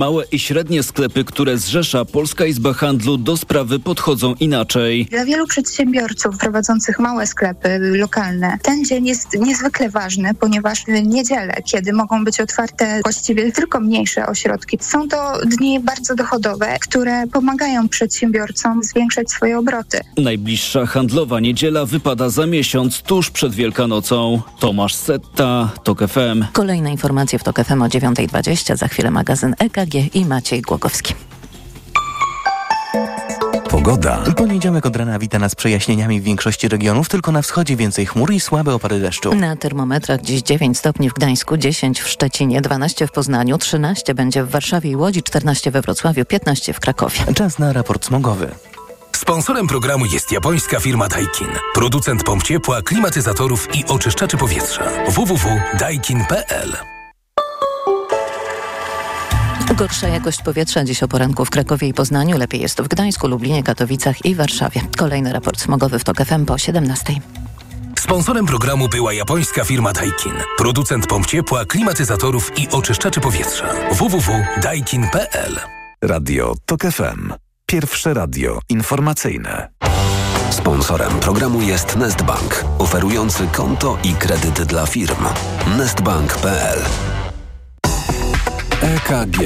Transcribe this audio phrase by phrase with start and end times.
[0.00, 5.06] Małe i średnie sklepy, które zrzesza Polska Izba Handlu do sprawy podchodzą inaczej.
[5.10, 11.54] Dla wielu przedsiębiorców prowadzących małe sklepy lokalne ten dzień jest niezwykle ważny, ponieważ w niedzielę,
[11.64, 17.88] kiedy mogą być otwarte właściwie tylko mniejsze ośrodki, są to dni bardzo dochodowe, które pomagają
[17.88, 20.00] przedsiębiorcom zwiększać swoje obroty.
[20.16, 24.42] Najbliższa handlowa niedziela wypada za miesiąc, tuż przed Wielkanocą.
[24.60, 26.44] Tomasz Setta, TOK FM.
[26.52, 31.14] Kolejne informacje w TOK FM o 9.20, za chwilę magazyn EKG i Maciej Głogowski.
[33.70, 34.24] Pogoda.
[34.36, 38.40] Poniedziałek od rana wita nas przejaśnieniami w większości regionów, tylko na wschodzie więcej chmur i
[38.40, 39.34] słabe opady deszczu.
[39.34, 44.44] Na termometrach dziś 9 stopni w Gdańsku, 10 w Szczecinie, 12 w Poznaniu, 13 będzie
[44.44, 47.18] w Warszawie i Łodzi, 14 we Wrocławiu, 15 w Krakowie.
[47.34, 48.50] Czas na raport smogowy.
[49.16, 51.48] Sponsorem programu jest japońska firma Daikin.
[51.74, 54.84] Producent pomp ciepła, klimatyzatorów i oczyszczaczy powietrza.
[55.08, 56.99] www.daikin.pl
[59.80, 62.38] Gorsza jakość powietrza dziś o poranku w Krakowie i Poznaniu.
[62.38, 64.80] Lepiej jest w Gdańsku, Lublinie, Katowicach i Warszawie.
[64.98, 67.12] Kolejny raport smogowy w TOK FM po 17.
[67.98, 70.32] Sponsorem programu była japońska firma Daikin.
[70.58, 73.66] Producent pomp ciepła, klimatyzatorów i oczyszczaczy powietrza.
[73.92, 75.56] www.daikin.pl
[76.02, 77.32] Radio TOK FM.
[77.66, 79.68] Pierwsze radio informacyjne.
[80.50, 85.24] Sponsorem programu jest Nestbank, oferujący konto i kredyt dla firm.
[85.78, 86.78] Nestbank.pl
[88.82, 89.38] EKG.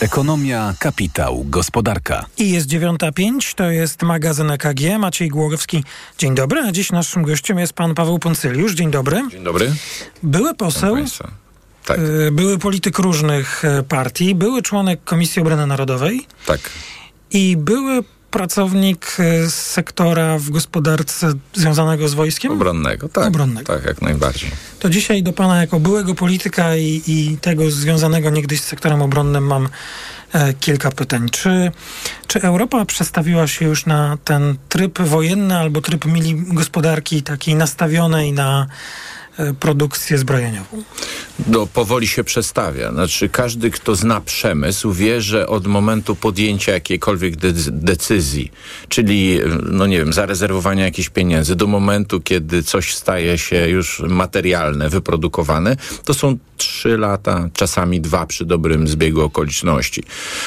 [0.00, 2.26] Ekonomia, kapitał, gospodarka.
[2.38, 4.98] I jest 9.05, to jest magazyn EKG.
[4.98, 5.84] Maciej Głogowski,
[6.18, 6.60] dzień dobry.
[6.60, 8.74] A dziś naszym gościem jest pan Paweł Poncyliusz.
[8.74, 9.22] Dzień dobry.
[9.30, 9.74] Dzień dobry.
[10.22, 10.96] Były poseł,
[11.84, 12.00] tak.
[12.32, 16.26] były polityk różnych partii, były członek Komisji Obrony Narodowej.
[16.46, 16.60] Tak.
[17.30, 19.16] I były pracownik
[19.48, 22.52] z sektora w gospodarce związanego z wojskiem?
[22.52, 23.28] Obronnego, tak.
[23.28, 23.74] Obronnego.
[23.74, 24.50] Tak, jak najbardziej.
[24.78, 29.46] To dzisiaj do pana jako byłego polityka i, i tego związanego niegdyś z sektorem obronnym
[29.46, 29.68] mam
[30.32, 31.28] e, kilka pytań.
[31.28, 31.72] Czy,
[32.26, 38.32] czy Europa przestawiła się już na ten tryb wojenny albo tryb mili gospodarki takiej nastawionej
[38.32, 38.66] na
[39.60, 40.82] produkcję zbrojeniową?
[41.46, 42.92] No, powoli się przestawia.
[42.92, 48.52] Znaczy, każdy, kto zna przemysł, wie, że od momentu podjęcia jakiejkolwiek de decyzji,
[48.88, 54.88] czyli, no nie wiem, zarezerwowania jakichś pieniędzy, do momentu, kiedy coś staje się już materialne,
[54.88, 60.02] wyprodukowane, to są trzy lata, czasami dwa przy dobrym zbiegu okoliczności.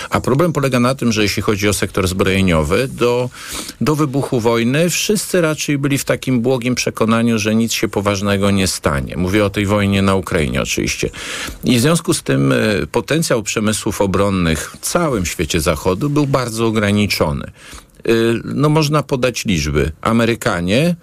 [0.09, 3.29] A problem polega na tym, że jeśli chodzi o sektor zbrojeniowy, do,
[3.81, 8.67] do wybuchu wojny wszyscy raczej byli w takim błogim przekonaniu, że nic się poważnego nie
[8.67, 9.17] stanie.
[9.17, 11.09] Mówię o tej wojnie na Ukrainie oczywiście.
[11.63, 16.67] I w związku z tym y, potencjał przemysłów obronnych w całym świecie zachodu był bardzo
[16.67, 17.51] ograniczony.
[18.07, 19.91] Y, no można podać liczby.
[20.01, 20.95] Amerykanie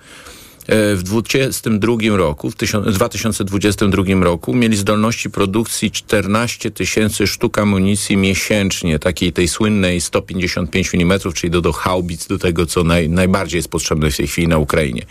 [0.68, 2.54] w 2022 roku, w
[2.92, 11.20] 2022 roku mieli zdolności produkcji 14 tysięcy sztuk amunicji miesięcznie, takiej tej słynnej 155 mm,
[11.34, 14.58] czyli do, do haubic, do tego, co naj, najbardziej jest potrzebne w tej chwili na
[14.58, 15.06] Ukrainie.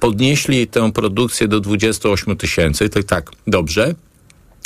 [0.00, 3.94] Podnieśli tę produkcję do 28 tysięcy, to tak, dobrze,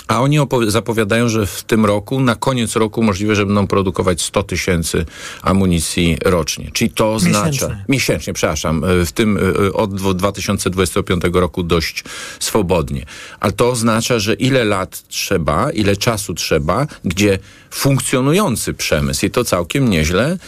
[0.08, 4.42] a oni zapowiadają, że w tym roku, na koniec roku możliwe, że będą produkować 100
[4.42, 5.04] tysięcy
[5.42, 6.70] amunicji rocznie.
[6.72, 7.46] Czyli to oznacza...
[7.46, 7.84] Miesięcznie.
[7.88, 8.84] Miesięcznie, przepraszam.
[9.06, 9.38] W tym
[9.72, 12.04] od 2025 roku dość
[12.40, 13.06] swobodnie.
[13.40, 17.38] Ale to oznacza, że ile lat trzeba, ile czasu trzeba, gdzie
[17.70, 20.38] funkcjonujący przemysł i to całkiem nieźle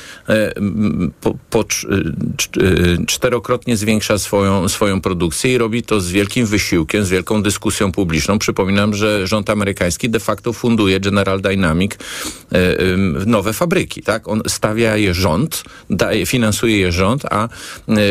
[1.21, 1.65] po, po
[3.07, 8.39] czterokrotnie zwiększa swoją, swoją produkcję i robi to z wielkim wysiłkiem, z wielką dyskusją publiczną.
[8.39, 11.93] Przypominam, że rząd amerykański de facto funduje General Dynamic
[13.27, 14.29] nowe fabryki, tak?
[14.29, 17.49] On stawia je rząd, daje, finansuje je rząd, a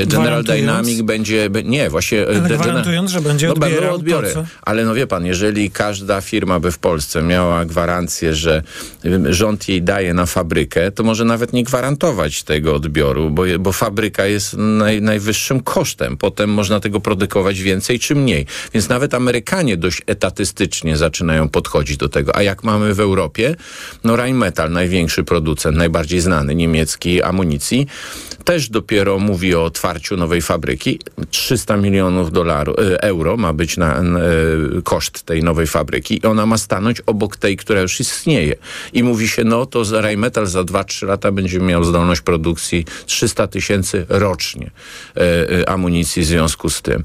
[0.06, 2.28] General Dynamic będzie, nie, właśnie...
[2.28, 4.34] Ale gwarantując, że będzie no, odbierał odbiory.
[4.34, 4.46] to.
[4.62, 8.64] Ale no wie pan, jeżeli każda firma by w Polsce miała gwarancję, że
[9.30, 14.26] rząd jej daje na fabrykę, to może nawet nie gwarantować tego odbioru, bo, bo fabryka
[14.26, 16.18] jest naj, najwyższym kosztem.
[16.18, 18.46] Potem można tego produkować więcej czy mniej.
[18.74, 22.36] Więc nawet Amerykanie dość etatystycznie zaczynają podchodzić do tego.
[22.36, 23.56] A jak mamy w Europie,
[24.04, 27.88] no Rheinmetall, największy producent, najbardziej znany niemiecki amunicji,
[28.44, 31.00] też dopiero mówi o otwarciu nowej fabryki.
[31.30, 34.20] 300 milionów dolarów, euro ma być na, na,
[34.84, 38.56] koszt tej nowej fabryki i ona ma stanąć obok tej, która już istnieje.
[38.94, 44.06] I mówi się, no to Rheinmetall za 2-3 lata będzie miał zdolność produkcji 300 tysięcy
[44.10, 44.72] rocznie
[45.18, 47.04] e, amunicji w związku z tym.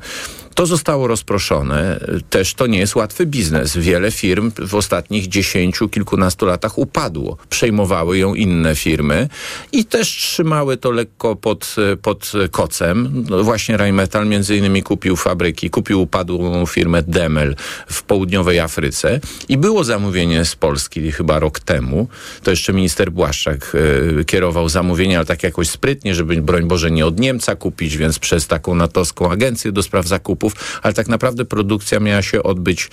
[0.54, 2.00] To zostało rozproszone.
[2.30, 3.76] Też to nie jest łatwy biznes.
[3.76, 7.36] Wiele firm w ostatnich dziesięciu, kilkunastu latach upadło.
[7.50, 9.28] Przejmowały ją inne firmy
[9.72, 13.24] i też trzymały to lekko pod, pod kocem.
[13.30, 19.56] No właśnie Rheinmetall między innymi kupił fabryki, kupił upadłą firmę Demel w południowej Afryce i
[19.56, 22.08] było zamówienie z Polski chyba rok temu.
[22.42, 23.72] To jeszcze minister Błaszczak
[24.20, 28.18] e, kierował zamówienie, ale tak jakoś sprytnie, żeby broń Boże nie od Niemca kupić, więc
[28.18, 30.06] przez taką natowską agencję do spraw
[30.44, 32.88] zakupów, ale tak naprawdę produkcja miała się odbyć e,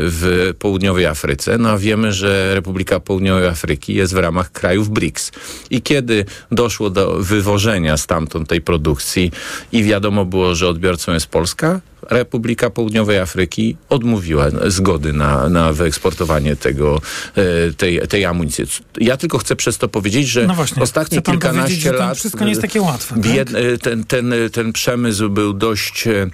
[0.00, 1.58] w południowej Afryce.
[1.58, 5.32] No a wiemy, że Republika Południowej Afryki jest w ramach krajów BRICS.
[5.70, 9.32] I kiedy doszło do wywożenia stamtąd tej produkcji
[9.72, 11.80] i wiadomo było, że odbiorcą jest Polska,
[12.10, 17.00] Republika Południowej Afryki odmówiła zgody na, na wyeksportowanie tego,
[17.36, 18.64] e, tej, tej amunicji.
[19.00, 22.18] Ja tylko chcę przez to powiedzieć, że no właśnie, ostatnie kilkanaście lat...
[22.18, 23.14] Wszystko nie jest takie łatwe.
[23.14, 23.48] Tak?
[23.82, 26.30] Ten, ten, ten przemysł był dość E,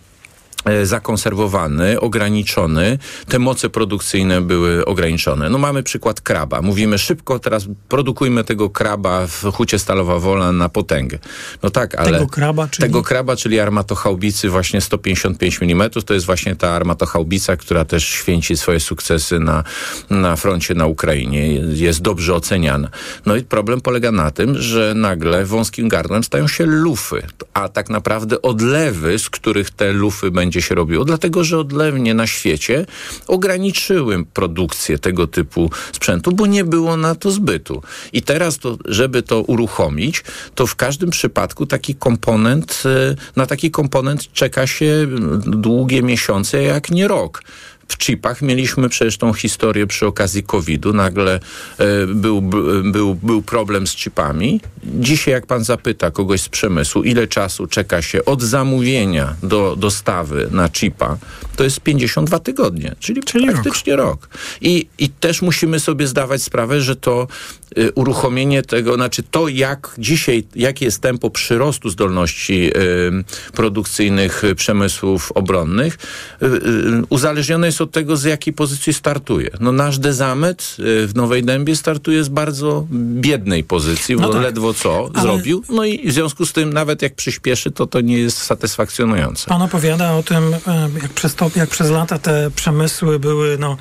[0.83, 2.99] zakonserwowany, ograniczony,
[3.29, 5.51] te moce produkcyjne były ograniczone.
[5.51, 6.63] No mamy przykład kraba.
[6.63, 11.19] Mówimy szybko, teraz produkujmy tego kraba w hucie Stalowa Wola na potęgę.
[11.63, 12.13] No tak, ale...
[12.13, 12.89] Tego kraba, czyli...
[12.89, 18.57] Tego kraba, czyli armatochaubicy właśnie 155 mm, to jest właśnie ta armatochaubica, która też święci
[18.57, 19.65] swoje sukcesy na,
[20.11, 21.53] na froncie na Ukrainie.
[21.73, 22.89] Jest dobrze oceniana.
[23.27, 27.23] No i problem polega na tym, że nagle wąskim gardłem stają się lufy,
[27.55, 32.15] a tak naprawdę odlewy, z których te lufy będzie będzie się robiło, dlatego że odlewnie
[32.15, 32.87] na świecie
[33.27, 37.83] ograniczyły produkcję tego typu sprzętu, bo nie było na to zbytu.
[38.13, 43.71] I teraz, to, żeby to uruchomić, to w każdym przypadku taki komponent, e, na taki
[43.71, 45.07] komponent czeka się
[45.47, 47.43] długie miesiące, jak nie rok
[47.93, 50.93] w chipach mieliśmy przecież tą historię przy okazji COVID-u.
[50.93, 51.41] Nagle
[51.79, 52.43] e, był,
[52.93, 54.61] był, był problem z chipami.
[54.85, 60.49] Dzisiaj jak pan zapyta kogoś z przemysłu, ile czasu czeka się od zamówienia do dostawy
[60.51, 61.19] na chipa,
[61.57, 64.07] to jest 52 tygodnie, czyli, czyli praktycznie rok.
[64.07, 64.29] rok.
[64.61, 67.29] I, I też musimy sobie zdawać sprawę, że to
[67.95, 75.99] uruchomienie tego, znaczy to jak dzisiaj, jakie jest tempo przyrostu zdolności y, produkcyjnych przemysłów obronnych,
[76.43, 79.51] y, y uzależnione jest od tego, z jakiej pozycji startuje.
[79.61, 84.43] No nasz dezamet y, w Nowej Dębie startuje z bardzo biednej pozycji, no bo tak.
[84.43, 85.23] ledwo co Ale...
[85.23, 85.63] zrobił.
[85.69, 89.47] No i w związku z tym nawet jak przyspieszy, to to nie jest satysfakcjonujące.
[89.49, 93.77] Pan opowiada o tym, e, jak przez, to, jak przez lata te przemysły były no,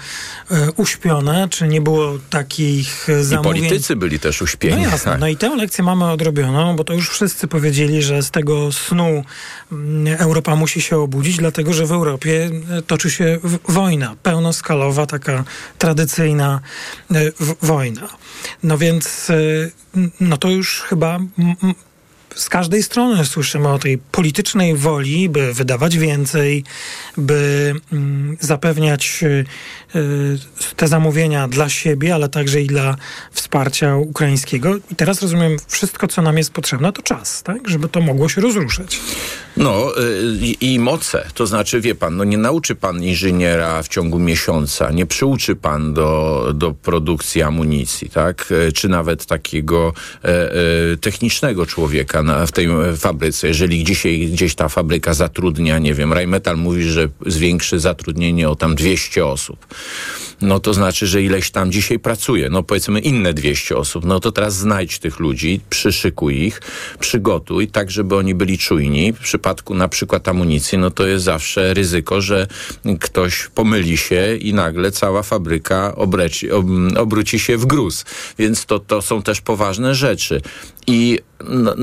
[0.52, 3.81] e, uśpione, czy nie było takich zamówień.
[3.96, 4.84] Byli też uśpieni.
[4.84, 5.18] No jasne.
[5.18, 9.24] No i tę lekcję mamy odrobioną, bo to już wszyscy powiedzieli, że z tego snu
[9.72, 15.06] mm, Europa musi się obudzić, dlatego że w Europie e, toczy się wojna wojna, pełnoskalowa,
[15.06, 15.44] taka
[15.78, 16.60] tradycyjna
[17.12, 17.32] e,
[17.62, 18.10] wojna.
[18.64, 19.36] No więc, e,
[20.20, 21.20] no to już chyba
[22.36, 26.64] z każdej strony słyszymy o tej politycznej woli, by wydawać więcej,
[27.18, 29.46] by mm, zapewniać y,
[29.96, 32.96] y, te zamówienia dla siebie, ale także i dla
[33.32, 34.76] wsparcia ukraińskiego.
[34.92, 37.70] I teraz rozumiem, wszystko, co nam jest potrzebne, to czas, tak?
[37.70, 39.00] Żeby to mogło się rozruszać.
[39.58, 41.28] No y, i moce.
[41.34, 45.94] To znaczy, wie pan, no nie nauczy pan inżyniera w ciągu miesiąca, nie przyuczy pan
[45.94, 48.54] do, do produkcji amunicji, tak?
[48.74, 49.94] Czy nawet takiego
[50.24, 50.54] e, e,
[50.98, 52.68] technicznego człowieka na, w tej
[52.98, 53.48] fabryce.
[53.48, 58.76] Jeżeli dzisiaj gdzieś ta fabryka zatrudnia, nie wiem, Rheinmetall mówi, że zwiększy zatrudnienie o tam
[58.76, 59.68] 200 osób
[60.42, 64.32] no to znaczy, że ileś tam dzisiaj pracuje, no powiedzmy inne 200 osób, no to
[64.32, 66.62] teraz znajdź tych ludzi, przyszykuj ich,
[67.00, 69.14] przygotuj tak, żeby oni byli czujni.
[69.14, 72.48] W przypadku na przykład amunicji, no to jest zawsze ryzyko, że
[73.00, 76.66] ktoś pomyli się i nagle cała fabryka obreci, ob,
[76.98, 78.06] obróci się w gruz.
[78.40, 80.42] Więc to, to są też poważne rzeczy.
[80.88, 81.20] I
[81.50, 81.76] no,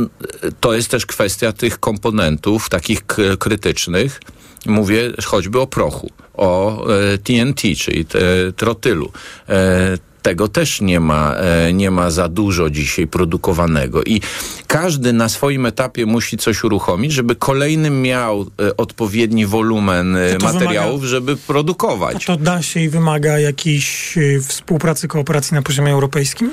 [0.60, 3.00] to jest też kwestia tych komponentów takich
[3.38, 4.20] krytycznych,
[4.66, 6.84] Mówię choćby o prochu, o
[7.24, 8.06] TNT, e, czyli
[8.56, 9.12] trotylu
[9.48, 14.04] e, tego też nie ma, e, nie ma za dużo dzisiaj produkowanego.
[14.04, 14.20] I
[14.66, 18.46] każdy na swoim etapie musi coś uruchomić, żeby kolejny miał
[18.76, 22.24] odpowiedni wolumen materiałów, wymaga, żeby produkować.
[22.24, 26.50] to da się i wymaga jakiejś współpracy, kooperacji na poziomie europejskim?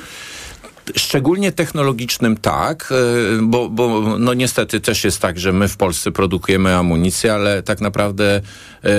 [0.96, 2.94] Szczególnie technologicznym tak,
[3.38, 7.64] e, bo, bo no niestety też jest tak, że my w Polsce produkujemy amunicję, ale
[7.64, 8.42] tak naprawdę
[8.84, 8.92] e,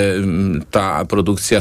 [0.70, 1.60] ta produkcja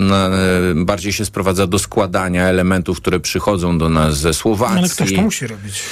[0.00, 0.30] na,
[0.74, 4.74] bardziej się sprowadza do składania elementów, które przychodzą do nas ze Słowacji.
[4.74, 5.82] No ale ktoś to musi robić.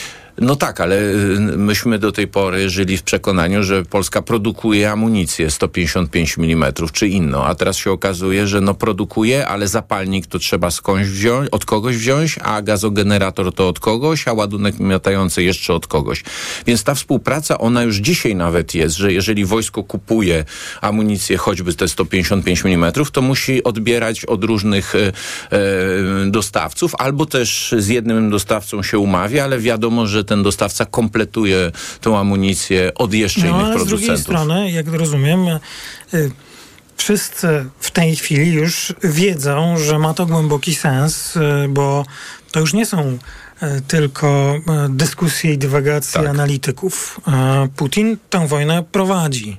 [0.40, 5.50] No tak, ale y, myśmy do tej pory żyli w przekonaniu, że Polska produkuje amunicję
[5.50, 10.70] 155 mm czy inną, a teraz się okazuje, że no produkuje, ale zapalnik to trzeba
[10.70, 15.86] skądś wziąć, od kogoś wziąć, a gazogenerator to od kogoś, a ładunek miotający jeszcze od
[15.86, 16.24] kogoś.
[16.66, 20.44] Więc ta współpraca, ona już dzisiaj nawet jest, że jeżeli wojsko kupuje
[20.80, 25.12] amunicję, choćby te 155 mm, to musi odbierać od różnych e,
[26.26, 32.18] dostawców, albo też z jednym dostawcą się umawia, ale wiadomo, że ten dostawca kompletuje tą
[32.18, 34.00] amunicję od jeszcze no, innych ale producentów.
[34.00, 35.48] z drugiej strony, jak rozumiem,
[36.14, 36.30] y,
[36.96, 42.04] wszyscy w tej chwili już wiedzą, że ma to głęboki sens, y, bo
[42.50, 43.18] to już nie są
[43.88, 46.30] tylko y, dyskusje i dywagacje Tak.
[46.30, 47.20] analityków.
[47.28, 49.56] E, Putin tę wojnę prowadzi.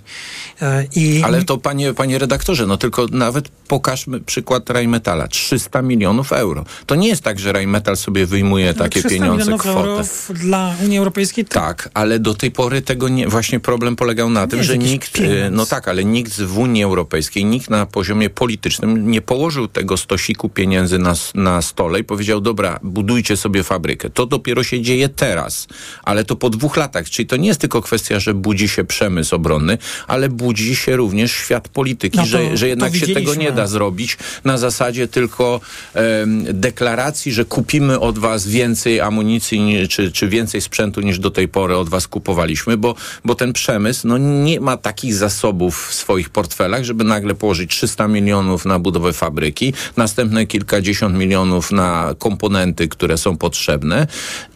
[0.61, 5.27] E, I Ale to panie, panie redaktorze, no tylko nawet pokażmy przykład Rheinmetalla.
[5.27, 6.65] 300 milionów euro.
[6.85, 10.03] To nie jest tak, że Rheinmetall sobie wyjmuje takie 300 pieniądze, kwotę.
[10.33, 14.47] dla Unii Europejskiej to Tak, ale do tej pory tego nie, właśnie problem polegał na
[14.47, 15.37] tym, jest że nikt, pieniądz.
[15.37, 19.97] e, no tak, ale nikt w Unii Europejskiej, nikt na poziomie politycznym nie położył tego
[19.97, 23.92] stosiku pieniędzy na, na stole i powiedział, dobra, budujcie sobie fabrykę.
[24.13, 25.67] To dopiero się dzieje teraz,
[26.03, 29.35] ale to po dwóch latach, czyli to nie jest tylko kwestia, że budzi się przemysł
[29.35, 33.51] obronny, ale budzi się również świat polityki, No to- że, że jednak się tego nie
[33.51, 35.61] da zrobić na zasadzie tylko
[35.93, 41.31] em, deklaracji, że kupimy od was więcej amunicji ni- czy, czy więcej sprzętu niż do
[41.31, 42.95] tej pory od was kupowaliśmy, bo,
[43.25, 48.07] bo ten przemysł no, nie ma takich zasobów w swoich portfelach, żeby nagle położyć 300
[48.07, 53.82] milionów na budowę fabryki, następne kilkadziesiąt milionów na komponenty, które są potrzebne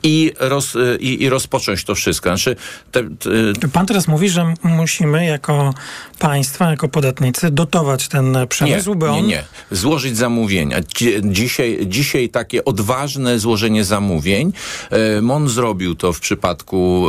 [0.03, 2.29] i, roz, i, i rozpocząć to wszystko.
[2.29, 2.55] Znaczy,
[2.91, 5.73] te, te, Pan teraz mówi, że musimy jako
[6.19, 9.27] państwa, jako podatnicy dotować ten przemysł, by nie, on...
[9.27, 9.43] nie.
[9.71, 10.81] Złożyć zamówienia.
[10.81, 14.53] Dzi- Dzisiaj, dzisiaj takie odważne złożenie zamówień.
[14.89, 17.07] e, MON zrobił to w przypadku,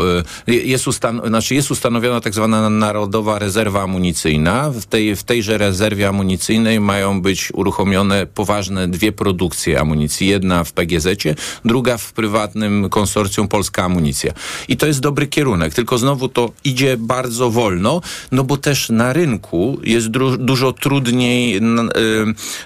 [0.49, 4.71] e, jest, ustan- znaczy jest ustanowiona tak zwana Narodowa Rezerwa Amunicyjna.
[4.71, 10.27] W, tej, w tejże rezerwie amunicyjnej mają być uruchomione poważne dwie produkcje amunicji.
[10.27, 11.35] Jedna w PGZ-cie,
[11.65, 14.33] druga w prywatnym konsorcjum Polska Amunicja.
[14.69, 18.00] I to jest dobry kierunek, tylko znowu to idzie bardzo wolno,
[18.33, 21.87] no bo też na rynku jest dużo trudniej na, y,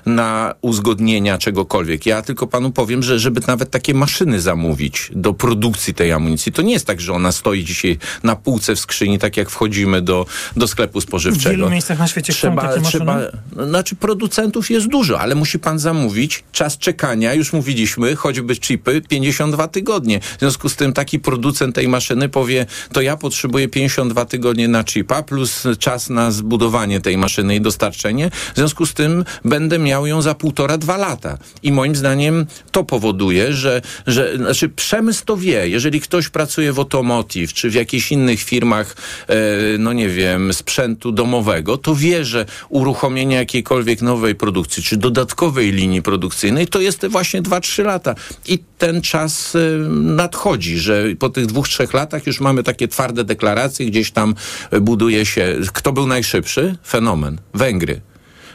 [0.06, 2.06] na uzgodnienia czegokolwiek.
[2.06, 6.62] Ja tylko panu powiem, że żeby nawet takie maszyny zamówić do produkcji tej amunicji, to
[6.62, 10.26] nie jest tak, że ona stoi dzisiaj na półce w skrzyni, tak jak wchodzimy do,
[10.56, 11.50] do sklepu W spożywczego.
[11.56, 12.88] wielu miejscach na świecie są takie maszyny.
[12.88, 13.20] trzeba,
[13.66, 16.44] znaczy producentów jest dużo, ale musi pan zamówić.
[16.52, 20.20] Czas czekania, już mówiliśmy, choćby chipy, 52 tygodnie.
[20.20, 24.84] W związku z tym taki producent tej maszyny powie, to ja potrzebuję 52 tygodnie na
[24.84, 28.30] chipa, plus czas na zbudowanie tej maszyny i dostarczenie.
[28.54, 31.38] W związku z tym będę miał ją za półtora, dwa lata.
[31.62, 35.68] I moim zdaniem to powoduje, że, że znaczy przemysł to wie.
[35.68, 38.96] Jeżeli ktoś pracuje w automotive, czy w jakichś innych firmach,
[39.28, 39.34] e,
[39.78, 46.02] no nie wiem, sprzętu domowego, to wie, że uruchomienie jakiejkolwiek nowej produkcji, czy dodatkowej linii
[46.02, 48.14] produkcyjnej, to jest właśnie 2-3 lata.
[48.46, 49.58] I ten czas e,
[49.92, 54.34] nadchodzi, że po tych dwóch, trzech latach już mamy takie twarde deklaracje, gdzieś tam
[54.70, 55.58] e, buduje się.
[55.72, 56.76] Kto był najszybszy?
[56.86, 57.38] Fenomen.
[57.54, 58.00] Węgry.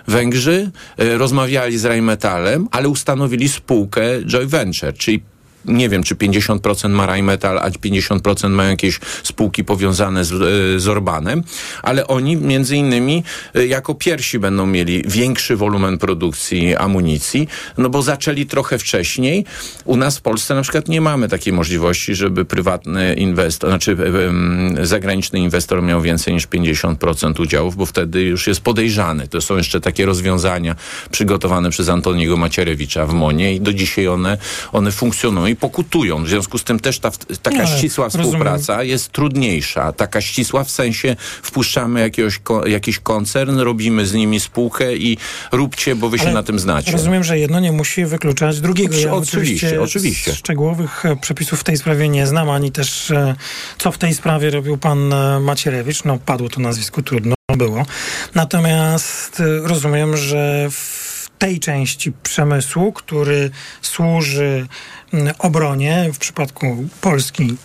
[0.07, 5.21] Węgrzy e, rozmawiali z Rheinmetallem, ale ustanowili spółkę Joy Venture, czyli
[5.65, 10.87] nie wiem, czy 50% ma Rheinmetall, a 50% mają jakieś spółki powiązane z, e, z
[10.87, 11.43] Orbanem,
[11.83, 13.23] ale oni między innymi
[13.55, 17.47] e, jako pierwsi będą mieli większy wolumen produkcji amunicji,
[17.77, 19.45] no bo zaczęli trochę wcześniej.
[19.85, 23.97] U nas w Polsce na przykład nie mamy takiej możliwości, żeby prywatny inwestor, znaczy
[24.79, 29.27] e, zagraniczny inwestor miał więcej niż 50% udziałów, bo wtedy już jest podejrzany.
[29.27, 30.75] To są jeszcze takie rozwiązania
[31.11, 34.37] przygotowane przez Antoniego Macierewicza w Monie i do dzisiaj one,
[34.71, 36.23] one funkcjonują i pokutują.
[36.23, 37.11] W związku z tym też ta,
[37.41, 38.27] taka Nie, ale ścisła rozumiem.
[38.27, 39.91] współpraca jest trudniejsza.
[39.91, 45.17] Taka ścisła w sensie wpuszczamy jakiegoś, jakiś koncern, robimy z nimi spółkę i
[45.51, 46.91] róbcie, bo wy się Ale na tym znacie.
[46.91, 48.97] Rozumiem, że jedno nie musi wykluczać drugiego.
[48.97, 50.35] Ja Oczywiście, oczywiście.
[50.35, 53.35] Szczegółowych e, przepisów w tej sprawie nie znam, ani też e,
[53.77, 56.03] co w tej sprawie robił pan e, Macierewicz.
[56.03, 57.85] No, padło to nazwisko, trudno było.
[58.35, 63.49] Natomiast rozumiem, że w tej części przemysłu, który
[63.81, 64.67] służy
[65.39, 67.55] obronie, w przypadku Polski,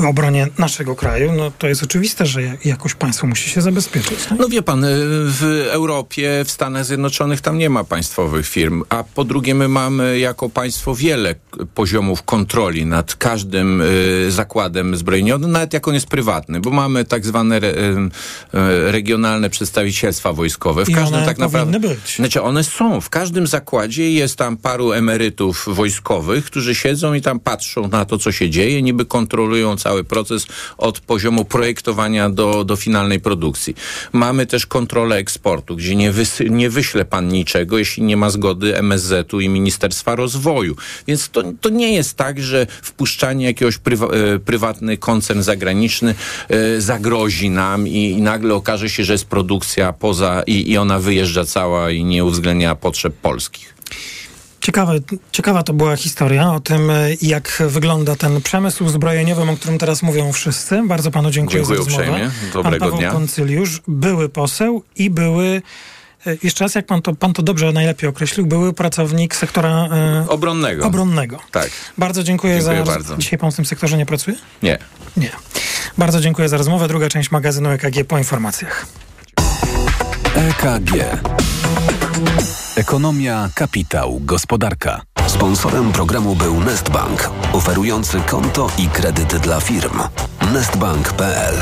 [0.00, 4.24] y, obronie naszego kraju, no to jest oczywiste, że ja- jakoś państwo musi się zabezpieczyć.
[4.28, 4.38] tak?
[4.38, 4.88] No wie pan, y,
[5.26, 10.18] w Europie, w Stanach Zjednoczonych tam nie ma państwowych firm, a po drugie my mamy
[10.18, 11.34] jako państwo wiele
[11.74, 17.26] poziomów kontroli nad każdym y, zakładem zbrojenionym, nawet jak on jest prywatny, bo mamy tak
[17.26, 17.72] zwane re,
[18.92, 20.84] regionalne przedstawicielstwa wojskowe.
[20.84, 21.72] W I każdym one tak naprawdę.
[21.80, 22.16] powinny być.
[22.16, 23.00] Znaczy one są.
[23.00, 28.18] W każdym zakładzie jest tam paru emerytów wojskowych, którzy siedzą i tam patrzą na to,
[28.18, 30.46] co się dzieje, niby kontrolują cały proces
[30.78, 33.74] od poziomu projektowania do, do finalnej produkcji.
[34.12, 38.78] Mamy też kontrolę eksportu, gdzie nie, wysy, nie wyśle pan niczego, jeśli nie ma zgody
[38.78, 40.76] MSZ-u i Ministerstwa Rozwoju.
[41.06, 46.14] Więc to, to nie jest tak, że wpuszczanie jakiegoś prywa, e, prywatny koncern zagraniczny
[46.48, 50.98] e, zagrozi nam i, i, nagle okaże się, że jest produkcja poza i, i ona
[50.98, 53.74] wyjeżdża cała i nie uwzględnia potrzeb polskich.
[54.64, 54.92] Ciekawe,
[55.32, 60.02] ciekawa to była historia o tym, e, jak wygląda ten przemysł zbrojeniowy, o którym teraz
[60.02, 60.82] mówią wszyscy.
[60.86, 62.10] Bardzo panu dziękuję, dziękuję za rozmowę.
[62.10, 62.30] Uprzejmie.
[62.52, 63.10] Dobrego Pan Paweł dnia.
[63.10, 65.62] Koncyliusz, były poseł i były
[66.26, 70.24] e, jeszcze raz, jak pan to, pan to dobrze, najlepiej określił, były pracownik sektora e,
[70.28, 70.86] obronnego.
[70.86, 71.38] obronnego.
[71.50, 71.70] Tak.
[71.98, 72.92] Bardzo dziękuję, Dziękuję za...
[72.92, 73.16] bardzo.
[73.16, 74.36] Dzisiaj pan w tym sektorze nie pracuje?
[74.62, 74.78] Nie.
[75.16, 75.30] Nie.
[75.98, 76.88] Bardzo dziękuję za rozmowę.
[76.88, 78.86] Druga część magazynu EKG po informacjach.
[80.34, 80.92] EKG.
[82.76, 85.02] Ekonomia, kapitał, gospodarka.
[85.26, 90.00] Sponsorem programu był Nestbank, oferujący konto i kredyt dla firm.
[90.52, 91.54] Nestbank.pl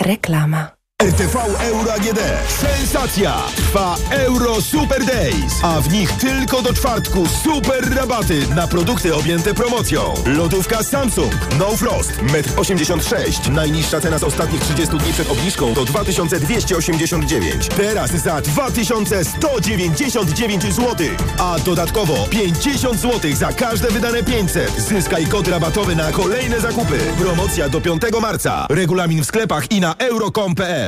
[0.00, 0.77] Reklama.
[1.02, 2.18] RTV Euro AGD.
[2.48, 3.34] Sensacja!
[3.56, 9.54] Trwa Euro Super Days, a w nich tylko do czwartku super rabaty na produkty objęte
[9.54, 10.14] promocją.
[10.26, 13.54] Lodówka Samsung No Frost 1,86 m.
[13.54, 17.68] Najniższa cena z ostatnich 30 dni przed obniżką to 2289.
[17.68, 20.96] Teraz za 2199 zł.
[21.38, 24.80] A dodatkowo 50 zł za każde wydane 500.
[24.80, 26.98] Zyskaj kod rabatowy na kolejne zakupy.
[27.18, 28.66] Promocja do 5 marca.
[28.70, 30.87] Regulamin w sklepach i na euro.com.pl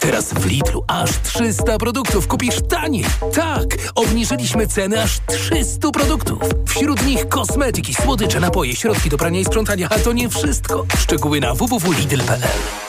[0.00, 3.04] Teraz w Lidlu aż 300 produktów kupisz taniej.
[3.34, 6.38] Tak, obniżyliśmy ceny aż 300 produktów.
[6.68, 9.88] Wśród nich kosmetyki, słodycze, napoje, środki do prania i sprzątania.
[9.90, 10.86] A to nie wszystko.
[10.98, 12.40] Szczegóły na www.lidl.pl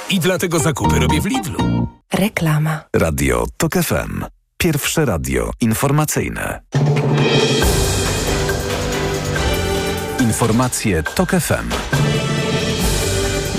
[0.09, 1.87] I dlatego zakupy robię w Lidlu.
[2.13, 2.83] Reklama.
[2.95, 4.25] Radio TOK FM.
[4.57, 6.61] Pierwsze radio informacyjne.
[10.19, 11.69] Informacje TOK FM.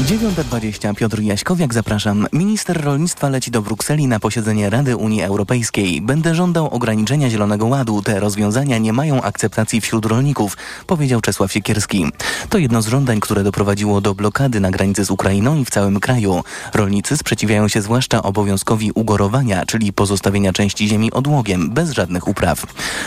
[0.02, 2.26] 9.20 Piotr Jaśkowiak, zapraszam.
[2.32, 6.00] Minister rolnictwa leci do Brukseli na posiedzenie Rady Unii Europejskiej.
[6.00, 8.02] Będę żądał ograniczenia Zielonego Ładu.
[8.02, 10.56] Te rozwiązania nie mają akceptacji wśród rolników,
[10.86, 12.06] powiedział Czesław Siekierski.
[12.48, 16.00] To jedno z żądań, które doprowadziło do blokady na granicy z Ukrainą i w całym
[16.00, 16.44] kraju.
[16.74, 22.66] Rolnicy sprzeciwiają się zwłaszcza obowiązkowi ugorowania, czyli pozostawienia części ziemi odłogiem, bez żadnych upraw.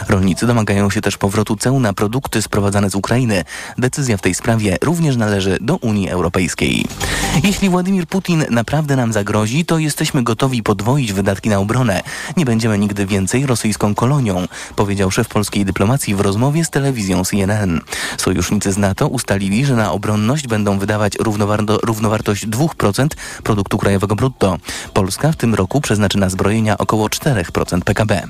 [0.10, 3.44] Rolnicy domagają się też powrotu ceł na produkty sprowadzane z Ukrainy.
[3.78, 6.85] Decyzja w tej sprawie również należy do Unii Europejskiej.
[7.44, 12.02] Jeśli Władimir Putin naprawdę nam zagrozi, to jesteśmy gotowi podwoić wydatki na obronę.
[12.38, 17.82] Nie będziemy nigdy więcej rosyjską kolonią, powiedział szef polskiej dyplomacji w rozmowie z telewizją CNN.
[18.18, 23.08] Sojusznicy z NATO ustalili, że na obronność będą wydawać równowarto, równowartość 2%
[23.44, 24.58] produktu krajowego brutto.
[24.94, 28.28] Polska w tym roku przeznaczy na zbrojenia około 4% PKB.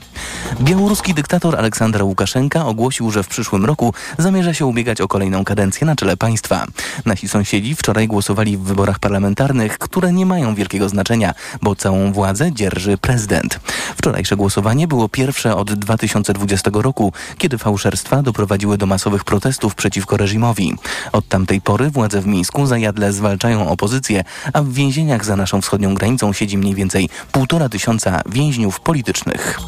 [0.61, 5.87] Białoruski dyktator Aleksander Łukaszenka ogłosił, że w przyszłym roku zamierza się ubiegać o kolejną kadencję
[5.87, 6.65] na czele państwa.
[7.05, 12.51] Nasi sąsiedzi wczoraj głosowali w wyborach parlamentarnych, które nie mają wielkiego znaczenia, bo całą władzę
[12.53, 13.59] dzierży prezydent.
[13.97, 20.75] Wczorajsze głosowanie było pierwsze od 2020 roku, kiedy fałszerstwa doprowadziły do masowych protestów przeciwko reżimowi.
[21.11, 25.93] Od tamtej pory władze w Mińsku zajadle zwalczają opozycję, a w więzieniach za naszą wschodnią
[25.93, 29.59] granicą siedzi mniej więcej półtora tysiąca więźniów politycznych.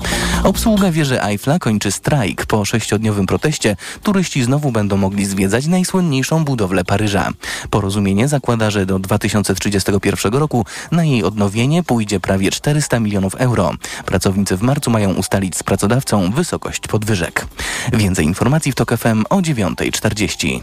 [0.44, 2.46] Obsługa wieży Eiffla kończy strajk.
[2.46, 7.30] Po sześciodniowym proteście turyści znowu będą mogli zwiedzać najsłynniejszą budowlę Paryża.
[7.70, 13.72] Porozumienie zakłada, że do 2031 roku na jej odnowienie pójdzie prawie 400 milionów euro.
[14.06, 17.48] Pracownicy w marcu mają ustalić z pracodawcą wysokość podwyżek.
[17.93, 20.60] Więcej informacji w TOK FM o 9.40.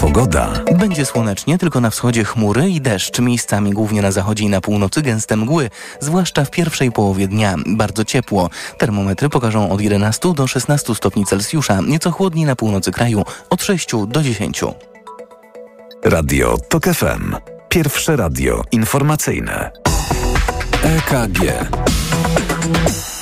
[0.00, 0.64] Pogoda.
[0.78, 3.18] Będzie słonecznie, tylko na wschodzie chmury i deszcz.
[3.18, 7.54] Miejscami głównie na zachodzie i na północy gęste mgły, zwłaszcza w pierwszej połowie dnia.
[7.66, 8.50] Bardzo ciepło.
[8.78, 13.88] Termometry pokażą od 11 do 16 stopni Celsjusza, nieco chłodniej na północy kraju od 6
[14.06, 14.60] do 10.
[16.08, 17.34] Radio TOK FM.
[17.68, 19.70] Pierwsze radio informacyjne.
[20.82, 21.40] EKG.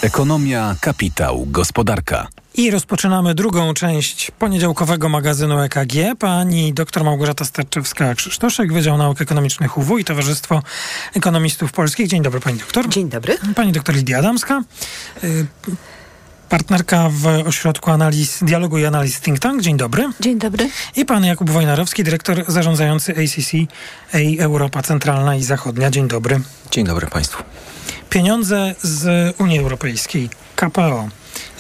[0.03, 2.27] Ekonomia, kapitał, gospodarka.
[2.55, 5.95] I rozpoczynamy drugą część poniedziałkowego magazynu EKG.
[6.19, 10.63] Pani dr Małgorzata Starczewska-Krzysztoszek, Wydział Nauk Ekonomicznych UW i Towarzystwo
[11.15, 12.09] Ekonomistów Polskich.
[12.09, 12.89] Dzień dobry pani doktor.
[12.89, 13.39] Dzień dobry.
[13.57, 14.63] Pani doktor Lidia Adamska.
[16.49, 19.63] Partnerka w Ośrodku Analiz, Dialogu i Analiz Think Tank.
[19.63, 20.09] Dzień dobry.
[20.21, 20.71] Dzień dobry.
[20.97, 23.53] I pan Jakub Wojnarowski, dyrektor zarządzający ACC,
[24.15, 25.91] A Europa Centralna i Zachodnia.
[25.91, 26.41] Dzień dobry.
[26.71, 27.43] Dzień dobry Państwu.
[28.11, 31.09] Pieniądze z Unii Europejskiej, KPO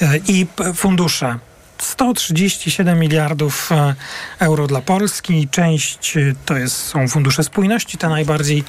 [0.03, 1.39] e, i fundusze
[1.79, 3.95] 137 miliardów e,
[4.39, 5.49] euro dla Polski.
[5.51, 8.65] Część e, to jest, są fundusze spójności, te najbardziej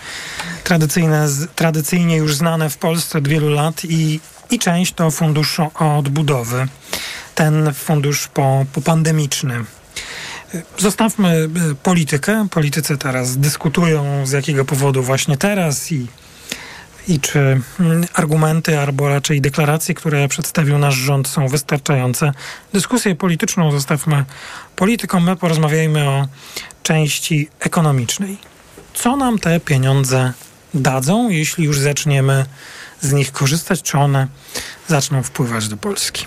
[0.64, 4.20] tradycyjne, z- tradycyjnie już znane w Polsce od wielu lat i,
[4.52, 6.68] i część to fundusz odbudowy.
[7.36, 9.64] Ten fundusz po, popandemiczny.
[10.78, 11.30] Zostawmy
[11.72, 12.48] e, politykę.
[12.52, 16.08] Politycy teraz dyskutują z jakiego powodu właśnie teraz i
[17.08, 17.40] i czy
[17.80, 22.32] mm, argumenty, albo raczej deklaracje, które przedstawił nasz rząd, są wystarczające.
[22.74, 24.26] Dyskusję polityczną zostawmy
[24.76, 26.28] politykom, my porozmawiajmy o
[26.84, 28.38] części ekonomicznej.
[28.94, 30.34] Co nam te pieniądze
[30.74, 32.46] dadzą, jeśli już zaczniemy
[33.02, 34.28] z nich korzystać, czy one
[34.88, 36.26] zaczną wpływać do Polski?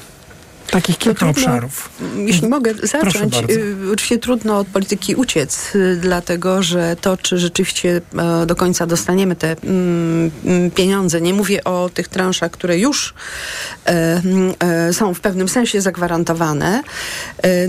[0.71, 1.89] Takich kilka trudno- obszarów.
[2.17, 7.39] Jeśli mogę Proszę zacząć, y, oczywiście trudno od polityki uciec, y, dlatego że to, czy
[7.39, 8.01] rzeczywiście
[8.43, 13.15] e, do końca dostaniemy te mm, mm, pieniądze, nie mówię o tych transzach, które już
[13.87, 13.91] e,
[14.25, 16.83] mm, e, są w pewnym sensie zagwarantowane,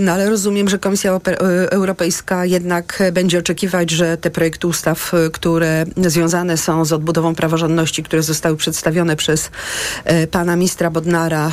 [0.00, 1.36] no ale rozumiem, że Komisja Ope-
[1.70, 8.22] Europejska jednak będzie oczekiwać, że te projekty ustaw, które związane są z odbudową praworządności, które
[8.22, 9.50] zostały przedstawione przez
[10.30, 11.52] pana ministra Bodnara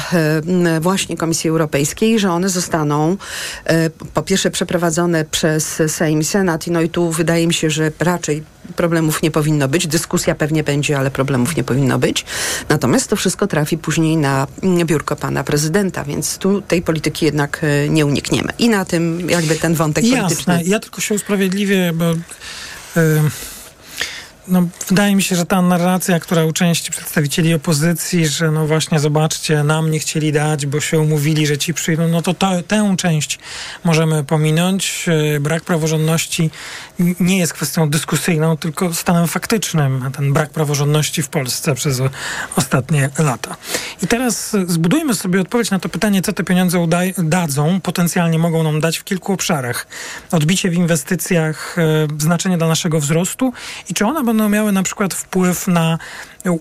[0.82, 3.18] właśnie Komisji Europejskiej, że one zostaną
[3.66, 7.92] e, po pierwsze przeprowadzone przez Sejm i Senat, no i tu wydaje mi się, że
[8.00, 8.44] raczej
[8.76, 9.88] problemów nie powinno być.
[9.88, 12.26] Dyskusja pewnie będzie, ale problemów nie powinno być.
[12.70, 14.48] Natomiast to wszystko trafi później na
[14.86, 18.54] biurko pana prezydenta, więc tu tej polityki jednak e, nie unikniemy.
[18.60, 20.54] I na tym jakby ten wątek polityczny.
[20.54, 22.18] Jasne, ja tylko się usprawiedliwię, bo y,
[24.48, 29.00] no, wydaje mi się, że ta narracja, która u części przedstawicieli opozycji, że no właśnie
[29.00, 32.96] zobaczcie, nam nie chcieli dać, bo się umówili, że ci przyjdą, no to, to tę
[32.98, 33.40] część
[33.84, 35.06] możemy pominąć.
[35.36, 36.50] Y, Brak praworządności
[37.20, 40.12] nie jest kwestią dyskusyjną, tylko stanem faktycznym.
[40.18, 42.02] Ten brak praworządności w Polsce przez
[42.56, 43.56] ostatnie lata.
[44.04, 48.40] I teraz y, zbudujmy sobie odpowiedź na to pytanie, co te pieniądze udaj- dadzą, potencjalnie
[48.40, 49.88] mogą nam dać w kilku obszarach.
[50.32, 53.54] Odbicie w inwestycjach, y, znaczenie dla naszego wzrostu
[53.90, 55.98] i czy one będą miały na przykład wpływ na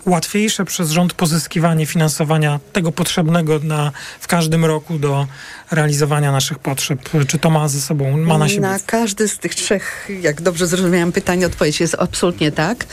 [0.07, 5.27] łatwiejsze przez rząd pozyskiwanie finansowania tego potrzebnego na, w każdym roku do
[5.71, 7.01] realizowania naszych potrzeb.
[7.29, 10.67] Czy to ma ze sobą, ma na siebie Na każdy z tych trzech, jak dobrze
[10.67, 12.87] zrozumiałam pytanie, odpowiedź jest absolutnie tak.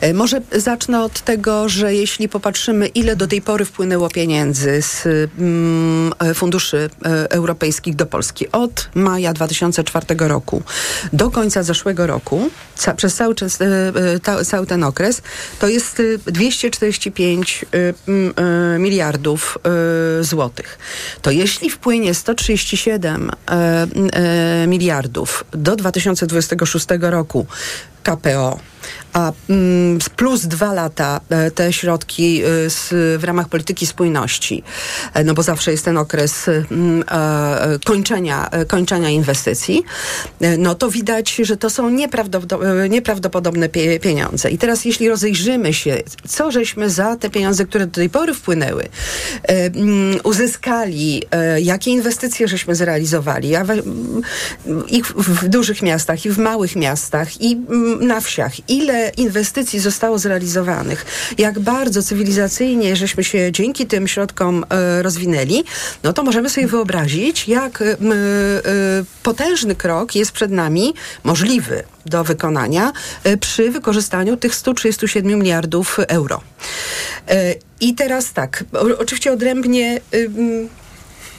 [0.00, 5.06] E, Może zacznę od tego, że jeśli popatrzymy, ile do tej pory wpłynęło pieniędzy z
[5.38, 10.62] mm, e, funduszy e, europejskich do Polski od maja 2004 roku
[11.12, 13.58] do końca zeszłego roku, ca, przez cały, czas,
[14.44, 15.22] cały ten okres,
[15.58, 16.02] to jest
[16.40, 19.58] 245 e, mm, e, miliardów
[20.20, 20.78] e, złotych.
[21.22, 27.46] To jeśli wpłynie 137 e, e, miliardów do 2026 roku
[28.02, 28.58] KPO,
[29.12, 32.46] a mm, plus dwa lata e, te środki e,
[33.18, 34.62] w ramach polityki spójności,
[35.14, 37.04] e, no bo zawsze jest ten okres mm,
[37.84, 39.82] kończenia, kończenia inwestycji,
[40.58, 44.50] no to widać, że to są nieprawdopodobne, nieprawdopodobne pie, pieniądze.
[44.50, 48.88] I teraz jeśli rozejrzymy się, co żeśmy za te pieniądze, które do tej pory wpłynęły,
[49.42, 51.22] mm, uzyskali,
[51.62, 53.52] jakie inwestycje żeśmy zrealizowali,
[54.88, 57.60] i w, dużych miastach, i w małych miastach, i
[58.00, 61.06] na wsiach, ile inwestycji zostało zrealizowanych,
[61.38, 65.64] jak bardzo cywilizacyjnie żeśmy się dzięki tym środkom e, rozwinęli,
[66.02, 67.96] no to możemy sobie wyobrazić, jak e, e,
[69.22, 72.92] potężny krok jest przed nami, możliwy do wykonania,
[73.40, 76.40] przy wykorzystaniu tych 137 miliardów euro.
[77.80, 78.64] I teraz tak,
[78.98, 80.00] oczywiście odrębnie.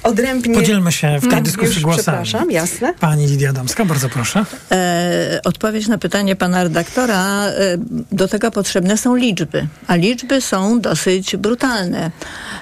[0.04, 0.56] Odrębnie.
[0.56, 2.04] Podzielmy się w tej Mm, dyskusji już głosami.
[2.04, 2.94] Przepraszam, jasne.
[3.00, 4.46] Pani Lidia Adamska, bardzo proszę.
[4.72, 7.54] E, odpowiedź na pytanie pana redaktora, e,
[8.12, 12.12] do tego potrzebne są liczby, a liczby są dosyć brutalne.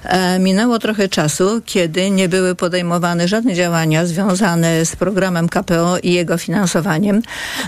[0.03, 6.13] E, minęło trochę czasu, kiedy nie były podejmowane żadne działania związane z programem KPO i
[6.13, 7.21] jego finansowaniem.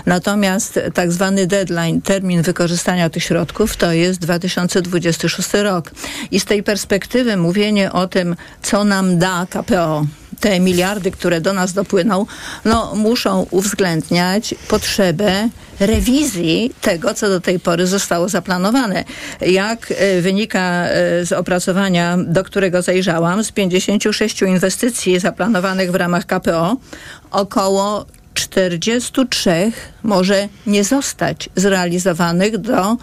[0.06, 5.90] Natomiast tak zwany deadline, termin wykorzystania tych środków to jest 2026 rok.
[6.30, 9.61] I z tej perspektywy mówienie o tym, co nam da KPO,
[10.40, 12.26] te miliardy, które do nas dopłyną,
[12.64, 15.48] no, muszą uwzględniać potrzebę
[15.80, 19.04] rewizji tego, co do tej pory zostało zaplanowane.
[19.40, 26.26] Jak e, wynika e, z opracowania, do którego zajrzałam, z 56 inwestycji zaplanowanych w ramach
[26.26, 26.76] KPO,
[27.30, 29.72] około 43
[30.02, 32.96] może nie zostać zrealizowanych do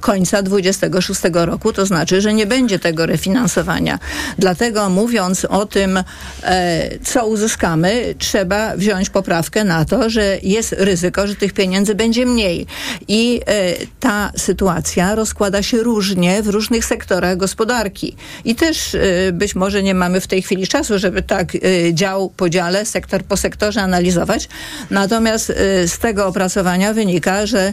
[0.00, 3.98] końca 26 roku, to znaczy, że nie będzie tego refinansowania.
[4.38, 5.98] Dlatego mówiąc o tym,
[6.42, 12.26] e, co uzyskamy, trzeba wziąć poprawkę na to, że jest ryzyko, że tych pieniędzy będzie
[12.26, 12.66] mniej.
[13.08, 18.16] I e, ta sytuacja rozkłada się różnie w różnych sektorach gospodarki.
[18.44, 21.52] I też e, być może nie mamy w tej chwili czasu, żeby tak
[21.92, 24.48] dział po dziale, sektor po sektorze analizować.
[24.90, 25.52] Natomiast
[25.86, 27.72] z tego opracowania wynika, że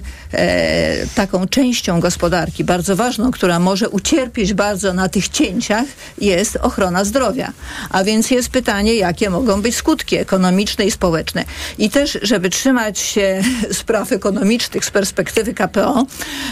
[1.15, 5.85] taką częścią gospodarki, bardzo ważną, która może ucierpieć bardzo na tych cięciach,
[6.21, 7.51] jest ochrona zdrowia.
[7.89, 11.45] A więc jest pytanie, jakie mogą być skutki ekonomiczne i społeczne.
[11.77, 13.41] I też, żeby trzymać się
[13.81, 16.05] spraw ekonomicznych z perspektywy KPO,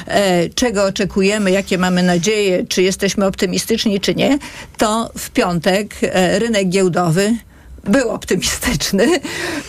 [0.07, 4.39] e, czego oczekujemy, jakie mamy nadzieje, czy jesteśmy optymistyczni, czy nie,
[4.77, 7.35] to w piątek e, rynek giełdowy
[7.85, 9.19] był optymistyczny.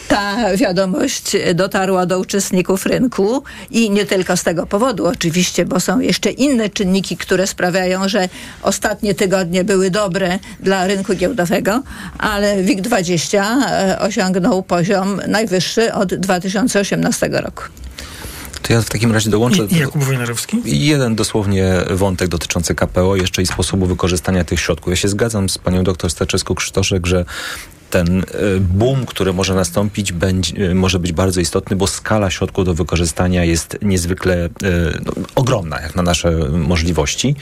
[0.09, 6.01] Ta wiadomość dotarła do uczestników rynku i nie tylko z tego powodu oczywiście, bo są
[6.01, 8.29] jeszcze inne czynniki, które sprawiają, że
[8.63, 11.83] ostatnie tygodnie były dobre dla rynku giełdowego,
[12.19, 17.63] ale WIG20 e, osiągnął poziom najwyższy od 2018 roku.
[18.63, 19.67] To ja w takim razie dołączę.
[19.71, 20.63] I, Jakub Wojnarowski?
[20.65, 24.91] Jeden dosłownie wątek dotyczący KPO jeszcze i sposobu wykorzystania tych środków.
[24.91, 27.25] Ja się zgadzam z panią doktor Staczewską-Krzysztoszek, że
[27.97, 28.25] ten e,
[28.61, 33.79] boom, który może nastąpić, będzie, może być bardzo istotny, bo skala środków do wykorzystania jest
[33.83, 34.49] niezwykle e,
[35.07, 37.35] no, ogromna, jak na nasze możliwości.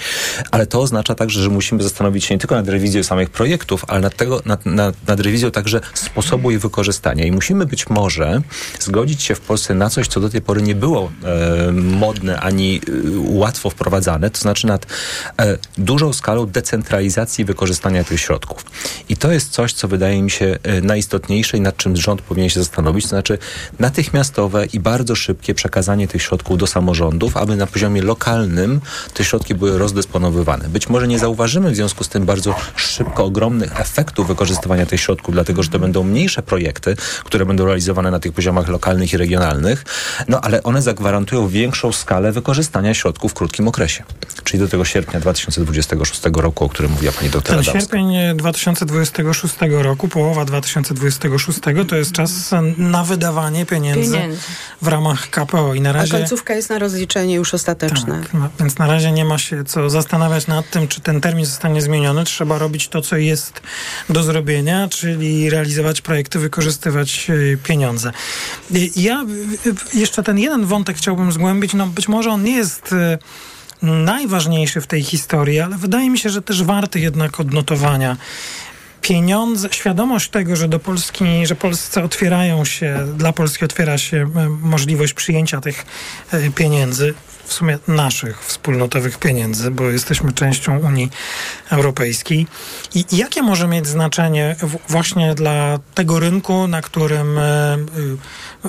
[0.51, 4.01] Ale to oznacza także, że musimy zastanowić się nie tylko nad rewizją samych projektów, ale
[4.01, 7.25] nad, tego, nad, nad, nad rewizją także sposobu ich wykorzystania.
[7.25, 8.43] I musimy być może
[8.81, 12.77] zgodzić się w Polsce na coś, co do tej pory nie było e, modne ani
[12.77, 12.81] e,
[13.39, 14.87] łatwo wprowadzane, to znaczy nad
[15.41, 18.65] e, dużą skalą decentralizacji wykorzystania tych środków.
[19.09, 22.51] I to jest coś, co wydaje mi się e, najistotniejsze i nad czym rząd powinien
[22.51, 23.39] się zastanowić, to znaczy
[23.79, 28.81] natychmiastowe i bardzo szybkie przekazanie tych środków do samorządów, aby na poziomie lokalnym
[29.15, 30.69] te środki były rozdysponowywane.
[30.69, 35.35] Być może nie zauważymy w związku z tym bardzo szybko ogromnych efektów wykorzystywania tych środków,
[35.35, 39.85] dlatego że to będą mniejsze projekty, które będą realizowane na tych poziomach lokalnych i regionalnych,
[40.29, 44.05] no ale one zagwarantują większą skalę wykorzystania środków w krótkim okresie,
[44.55, 47.81] czyli do tego sierpnia 2026 roku, o którym mówiła pani doktor Ten Adamska.
[47.81, 54.41] sierpień 2026 roku, połowa 2026 to jest czas na wydawanie pieniędzy, Pieniędzy.
[54.83, 56.13] w ramach KPO i na A razie...
[56.19, 58.21] końcówka jest na rozliczenie już ostateczne.
[58.23, 61.47] Tak, no, więc na razie nie ma się co zastanawiać nad tym, czy ten termin
[61.47, 62.25] zostanie zmieniony.
[62.25, 63.61] Trzeba robić to, co jest
[64.09, 68.13] do zrobienia, czyli realizować projekty, wykorzystywać e, pieniądze.
[68.71, 71.75] I Ja e, jeszcze ten jeden wątek chciałbym zgłębić.
[71.75, 73.19] No być może on nie jest e,
[73.83, 78.17] najważniejszy w tej historii, ale wydaje mi się, że też warty jednak odnotowania.
[79.01, 84.49] Pieniądze, świadomość tego, że do Polski, że Polsce otwierają się, dla Polski otwiera się e,
[84.49, 85.87] możliwość przyjęcia tych
[86.33, 91.11] e, pieniędzy, w sumie naszych wspólnotowych pieniędzy, bo jesteśmy częścią Unii
[91.71, 92.47] Europejskiej.
[92.95, 94.57] I jakie może mieć znaczenie
[94.89, 97.77] właśnie dla tego rynku, na którym, e,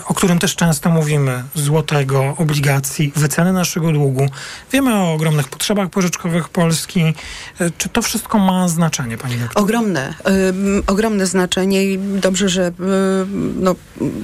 [0.06, 4.26] o którym też często mówimy, złotego, obligacji, wyceny naszego długu.
[4.72, 7.02] Wiemy o ogromnych potrzebach pożyczkowych Polski.
[7.60, 9.64] E, Czy to wszystko ma znaczenie, pani doktor?
[9.64, 10.14] Ogromne,
[10.50, 13.76] ym, ogromne znaczenie i dobrze, że ym, no,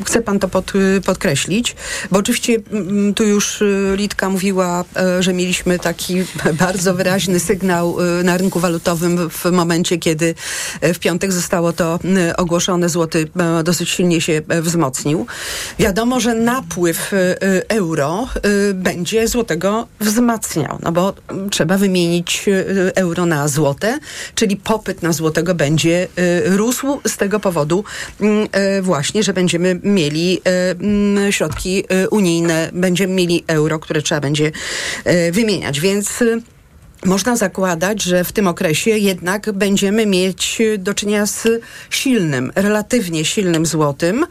[0.05, 0.73] chce pan to pod,
[1.05, 1.75] podkreślić,
[2.11, 4.83] bo oczywiście ym, tu już y, Litka mówiła,
[5.19, 6.15] y, że mieliśmy taki
[6.65, 10.35] bardzo wyraźny sygnał y, na rynku walutowym w momencie, kiedy
[10.83, 11.99] y, w piątek zostało to
[12.37, 13.27] ogłoszone, złoty
[13.63, 15.25] dosyć silnie się wzmocnił.
[15.79, 17.11] Wiadomo, że napływ
[17.67, 18.27] euro
[18.73, 21.13] będzie złotego wzmacniał, no bo
[21.51, 22.45] trzeba wymienić
[22.95, 23.99] euro na złote,
[24.35, 26.07] czyli popyt na złotego będzie
[26.45, 27.83] rósł z tego powodu
[28.81, 30.41] właśnie, że będziemy mieli
[31.29, 34.51] środki unijne, będziemy mieli euro, które trzeba będzie y,
[35.31, 36.23] wymieniać, więc
[37.05, 41.47] można zakładać, że w tym okresie jednak będziemy mieć do czynienia z
[41.89, 44.25] silnym, relatywnie silnym złotym.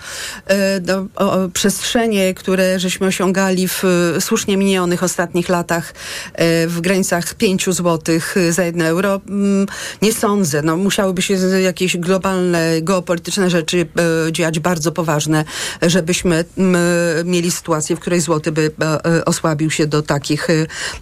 [0.46, 3.84] E, Do, o, przestrzenie, które żeśmy osiągali w
[4.16, 5.94] y, słusznie minionych ostatnich latach
[6.34, 9.66] e, w granicach 5 złotych za 1 euro, mm,
[10.02, 10.62] nie sądzę.
[10.62, 13.86] No, musiałyby się jakieś globalne, geopolityczne rzeczy
[14.28, 15.44] e, dziać bardzo poważne,
[15.82, 16.80] żebyśmy mm,
[17.24, 20.48] mieli sytuację, w której złoty by e, e, osłabił się do takich,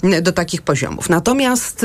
[0.03, 1.09] e, do takich poziomów.
[1.09, 1.83] Natomiast Natomiast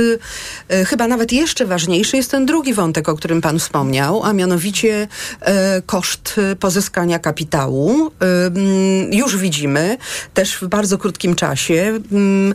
[0.71, 5.07] y, chyba nawet jeszcze ważniejszy jest ten drugi wątek, o którym pan wspomniał, a mianowicie
[5.41, 5.47] y,
[5.85, 8.07] koszt y, pozyskania kapitału.
[8.07, 9.97] Y, już widzimy
[10.33, 12.53] też w bardzo krótkim czasie, mm,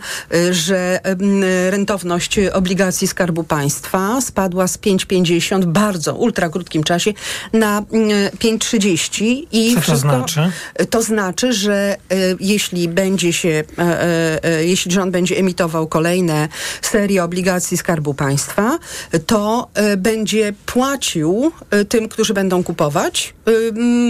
[0.50, 7.12] że mm, rentowność obligacji Skarbu Państwa spadła z 5,50 w bardzo ultra krótkim czasie
[7.52, 10.50] na mm, 5,30 i Co to znaczy?
[10.90, 16.48] to znaczy, że e, jeśli będzie się, e, e, e, jeśli rząd będzie emitował kolejne
[16.82, 18.78] serie obligacji Skarbu Państwa,
[19.26, 23.50] to e, będzie płacił e, tym, którzy będą kupować e,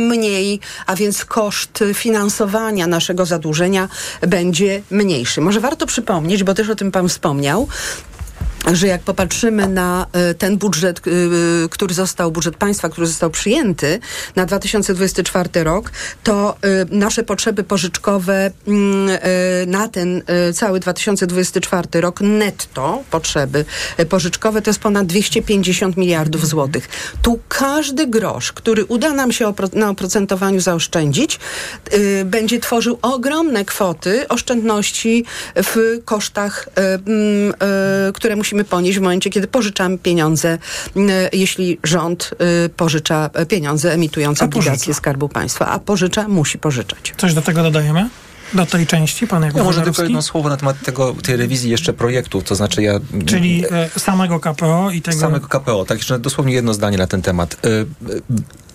[0.08, 3.88] mniej, a więc koszt finansowania naszego zadłużenia
[4.20, 5.40] będzie mniejszy.
[5.40, 7.68] Może warto przypomnieć, bo też o tym pan wspomniał,
[8.72, 11.10] że jak popatrzymy na e, ten budżet, e,
[11.68, 14.00] który został, budżet państwa, który został przyjęty
[14.36, 15.90] na 2024 rok,
[16.22, 19.18] to e, nasze potrzeby pożyczkowe mm,
[19.66, 20.22] na ten
[20.54, 23.64] cały 2024 rok netto potrzeby
[24.08, 26.88] pożyczkowe to jest ponad 250 miliardów złotych.
[27.22, 31.40] Tu każdy grosz, który uda nam się na oprocentowaniu zaoszczędzić,
[32.24, 35.24] będzie tworzył ogromne kwoty oszczędności
[35.56, 37.54] w kosztach, mm,
[38.14, 40.58] które musimy ponieść w momencie, kiedy pożyczamy pieniądze,
[40.96, 41.00] y,
[41.32, 42.30] jeśli rząd
[42.66, 44.94] y, pożycza e, pieniądze emitując obligacje.
[44.94, 47.14] Skarbu Państwa, a pożycza, musi pożyczać.
[47.16, 48.08] Coś do tego dodajemy?
[48.54, 51.70] Do tej części, pan Jakub Ja może tylko jedno słowo na temat tego, tej rewizji
[51.70, 53.00] jeszcze projektów, to znaczy ja...
[53.26, 55.18] Czyli e, samego KPO i tego...
[55.18, 57.56] Samego KPO, tak, jeszcze dosłownie jedno zdanie na ten temat.
[57.66, 58.22] Y, y,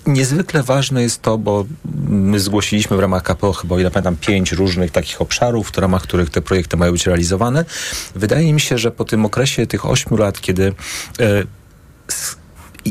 [0.08, 1.66] Niezwykle ważne jest to, bo
[2.08, 6.30] my zgłosiliśmy w ramach KPO chyba, ile pamiętam, pięć różnych takich obszarów, w ramach których
[6.30, 7.66] te projekty mają być realizowane.
[8.16, 10.74] Wydaje mi się, że po tym okresie tych ośmiu lat, kiedy
[12.10, 12.36] s-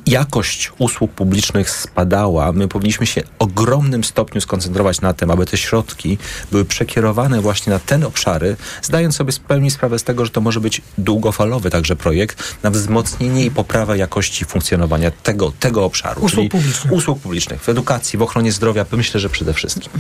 [0.06, 5.56] jakość usług publicznych spadała, my powinniśmy się w ogromnym stopniu skoncentrować na tym, aby te
[5.56, 6.18] środki
[6.50, 10.40] były przekierowane właśnie na te obszary, zdając sobie w pełni sprawę z tego, że to
[10.40, 16.22] może być długofalowy także projekt na wzmocnienie i poprawę jakości funkcjonowania tego, tego obszaru.
[16.22, 16.92] Usług publicznych.
[16.92, 19.92] Usług publicznych, w edukacji, w ochronie zdrowia, myślę, że przede wszystkim.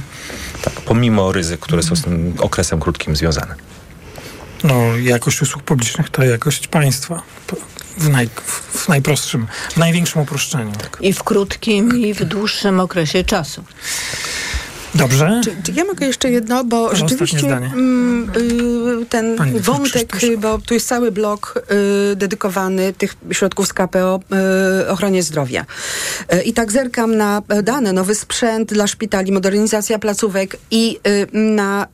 [0.62, 3.54] Tak, pomimo ryzyk, które są z tym okresem krótkim związane.
[4.64, 7.22] No, jakość usług publicznych to jakość państwa.
[7.96, 8.28] W, naj,
[8.72, 10.72] w najprostszym, w największym uproszczeniu.
[11.00, 13.64] I w krótkim, i w dłuższym okresie czasu.
[14.94, 15.40] Dobrze.
[15.44, 17.66] Czy, czy ja mogę jeszcze jedno, bo Proszę, rzeczywiście zdanie.
[17.66, 18.30] mm,
[19.02, 21.64] y, ten Pani wątek, bo tu jest cały blok
[22.12, 24.20] y, dedykowany tych środków z KPO
[24.82, 25.66] y, ochronie zdrowia.
[26.34, 31.86] Y, I tak zerkam na dane, nowy sprzęt dla szpitali, modernizacja placówek i y, na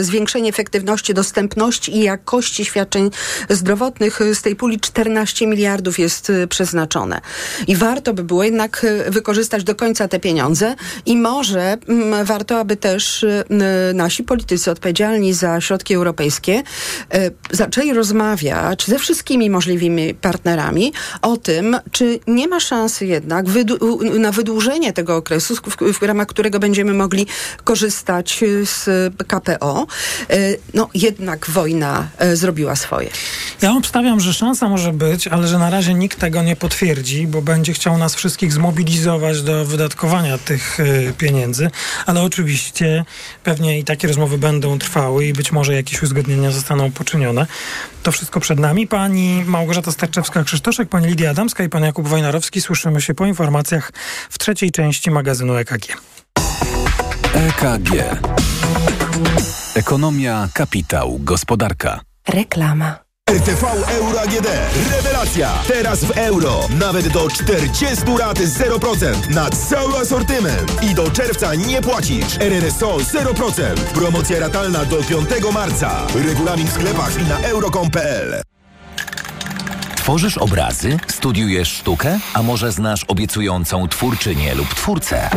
[0.00, 3.10] y, zwiększenie efektywności, dostępności i jakości świadczeń
[3.50, 4.20] zdrowotnych.
[4.34, 7.20] Z tej puli 14 miliardów jest przeznaczone.
[7.66, 10.74] I warto by było jednak wykorzystać do końca te pieniądze
[11.06, 13.44] i może mm, warto, aby też y,
[13.90, 16.62] y, nasi politycy odpowiedzialni za środki europejskie
[17.14, 23.46] y, zaczęli rozmawiać ze wszystkimi możliwymi partnerami o tym, czy nie ma szansy jednak
[24.18, 27.26] na wydłużenie tego okresu, w, w ramach którego będziemy mogli
[27.64, 29.86] korzystać z KPO.
[30.74, 33.10] No jednak wojna zrobiła swoje.
[33.62, 37.42] Ja obstawiam, że szansa może być, ale że na razie nikt tego nie potwierdzi, bo
[37.42, 40.78] będzie chciał nas wszystkich zmobilizować do wydatkowania tych
[41.18, 41.70] pieniędzy,
[42.06, 42.35] ale oczywiście
[43.44, 47.46] pewnie i takie rozmowy będą trwały i być może jakieś uzgodnienia zostaną poczynione.
[48.02, 48.86] To wszystko przed nami.
[48.86, 52.60] Pani Małgorzata Starczewska-Krzysztoszek, pani Lidia Adamska i pan Jakub Wojnarowski.
[52.60, 53.92] Słyszymy się po informacjach
[54.30, 55.96] w trzeciej części magazynu EKG.
[57.34, 58.20] EKG.
[59.74, 62.00] Ekonomia, kapitał, gospodarka.
[62.28, 63.05] Reklama.
[63.30, 64.48] RTV Euro AGD.
[64.90, 65.50] Rewelacja!
[65.68, 66.60] Teraz w euro.
[66.78, 70.82] Nawet do 40 rat 0% na cały asortyment.
[70.82, 72.38] I do czerwca nie płacisz.
[72.40, 73.74] RRSO 0%.
[73.94, 76.06] Promocja ratalna do 5 marca.
[76.14, 78.42] Regulamin w sklepach i na euro.com.pl.
[80.06, 80.98] Tworzysz obrazy?
[81.06, 82.18] Studiujesz sztukę?
[82.34, 85.30] A może znasz obiecującą twórczynię lub twórcę?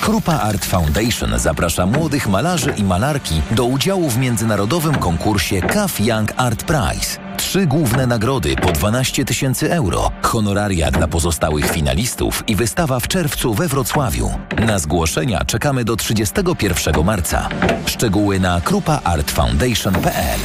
[0.00, 6.32] Krupa Art Foundation zaprasza młodych malarzy i malarki do udziału w międzynarodowym konkursie CAF Young
[6.36, 7.18] Art Prize.
[7.36, 13.54] Trzy główne nagrody po 12 tysięcy euro, honoraria dla pozostałych finalistów i wystawa w czerwcu
[13.54, 14.30] we Wrocławiu.
[14.66, 17.48] Na zgłoszenia czekamy do 31 marca.
[17.86, 20.40] Szczegóły na krupaartfoundation.pl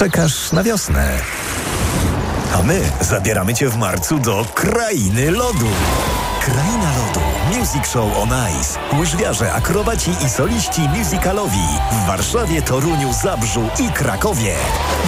[0.00, 1.18] Czekasz na wiosnę.
[2.54, 5.66] A my zabieramy Cię w marcu do Krainy Lodu.
[6.40, 7.20] Kraina Lodu.
[7.58, 8.28] Music Show on
[8.60, 8.98] Ice.
[8.98, 11.66] Łyżwiarze, akrobaci i soliści musicalowi.
[11.92, 14.54] W Warszawie, Toruniu, Zabrzu i Krakowie.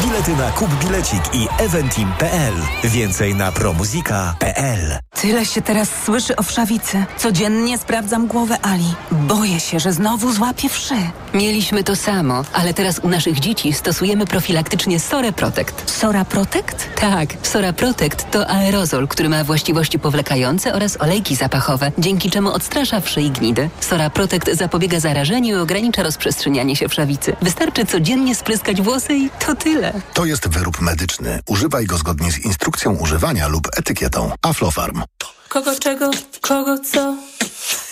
[0.04, 2.54] Bilety na Kup Bilecik i eventim.pl.
[2.84, 4.98] Więcej na promuzika.pl.
[5.22, 7.04] Tyle się teraz słyszy o wszawicy.
[7.18, 8.94] Codziennie sprawdzam głowę Ali.
[9.12, 10.94] Boję się, że znowu złapie wszy.
[11.34, 15.90] Mieliśmy to samo, ale teraz u naszych dzieci stosujemy profilaktycznie Sora Protect.
[15.90, 16.88] Sora Protect?
[17.00, 23.00] Tak, Sora Protect to aerozol, który ma właściwości powlekające oraz olejki zapachowe, dzięki czemu odstrasza
[23.00, 23.70] wszy i gnidy.
[23.80, 27.36] Sora Protect zapobiega zarażeniu i ogranicza rozprzestrzenianie się wszawicy.
[27.42, 29.92] Wystarczy codziennie spryskać włosy i to tyle.
[30.14, 31.40] To jest wyrób medyczny.
[31.48, 34.32] Używaj go zgodnie z instrukcją używania lub etykietą.
[34.42, 35.02] Aflofarm.
[35.48, 37.16] Kogo czego, kogo co,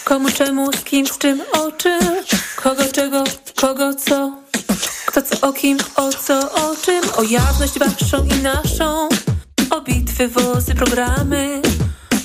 [0.05, 2.01] komu czemu, z kim, z czym, o czym,
[2.57, 3.25] kogo czego,
[3.57, 4.33] kogo co,
[5.07, 9.09] kto co o kim, o co, o czym, o jawność waszą i naszą,
[9.71, 11.63] o bitwy, wozy, programy,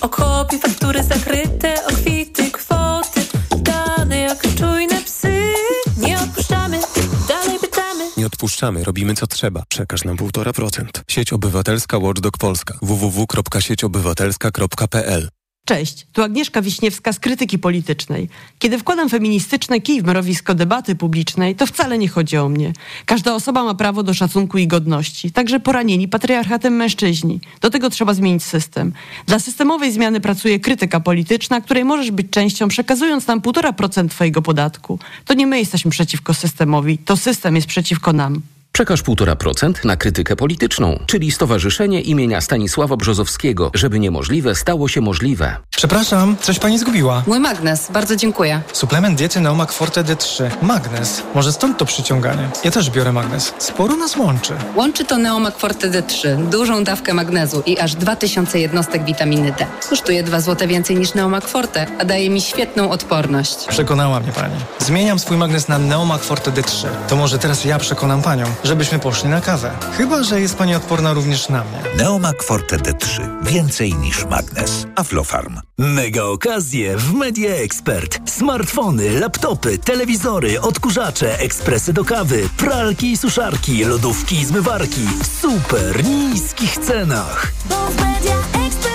[0.02, 3.22] o kopie, faktury zakryte, o kwity, kwoty,
[3.58, 4.95] dane jak czujne
[8.26, 9.64] Nie odpuszczamy, robimy co trzeba.
[9.70, 10.86] Przekaż nam 1,5%.
[11.08, 12.78] Sieć Obywatelska Watchdog Polska.
[12.82, 15.30] www.sieciobywatelska.pl
[15.66, 18.30] Cześć, tu Agnieszka Wiśniewska z Krytyki Politycznej.
[18.60, 22.74] Kiedy wkładam feministyczne kij w mrowisko debaty publicznej, to wcale nie chodzi o mnie.
[23.06, 27.40] Każda osoba ma prawo do szacunku i godności, także poranieni patriarchatem mężczyźni.
[27.62, 28.94] Do tego trzeba zmienić system.
[29.28, 35.00] Dla systemowej zmiany pracuje krytyka polityczna, której możesz być częścią, przekazując nam 1,5% twojego podatku.
[35.26, 38.42] To nie my jesteśmy przeciwko systemowi, to system jest przeciwko nam.
[38.76, 45.58] Przekaż 1,5% na krytykę polityczną, czyli Stowarzyszenie imienia Stanisława Brzozowskiego, żeby niemożliwe stało się możliwe.
[45.70, 47.24] Przepraszam, coś pani zgubiła.
[47.28, 48.62] Mój magnes, bardzo dziękuję.
[48.74, 50.50] Suplement diety Neomak Forte D3.
[50.62, 51.24] Magnes.
[51.36, 52.50] Może stąd to przyciąganie.
[52.64, 53.54] Ja też biorę magnes.
[53.58, 54.54] Sporo nas łączy.
[54.76, 59.66] Łączy to Neomak Forte D3, dużą dawkę magnezu i aż 2000 jednostek witaminy D.
[59.90, 63.66] Kosztuje 2 zł więcej niż Neomak Forte, a daje mi świetną odporność.
[63.68, 64.56] Przekonała mnie pani.
[64.80, 66.88] Zmieniam swój magnes na Neomak Forte D3.
[67.08, 69.72] To może teraz ja przekonam panią, żebyśmy poszli na kawę.
[69.98, 71.96] Chyba, że jest pani odporna również na mnie.
[71.98, 73.22] Neomak Forte D3.
[73.44, 74.88] Więcej niż magnes.
[74.96, 75.60] Aflofarm.
[75.78, 78.30] Mega okazje w Media Expert.
[78.30, 86.06] Smartfony, laptopy, telewizory, odkurzacze, ekspresy do kawy, pralki i suszarki, lodówki i zmywarki w super
[86.06, 87.54] niskich cenach.
[87.70, 88.95] W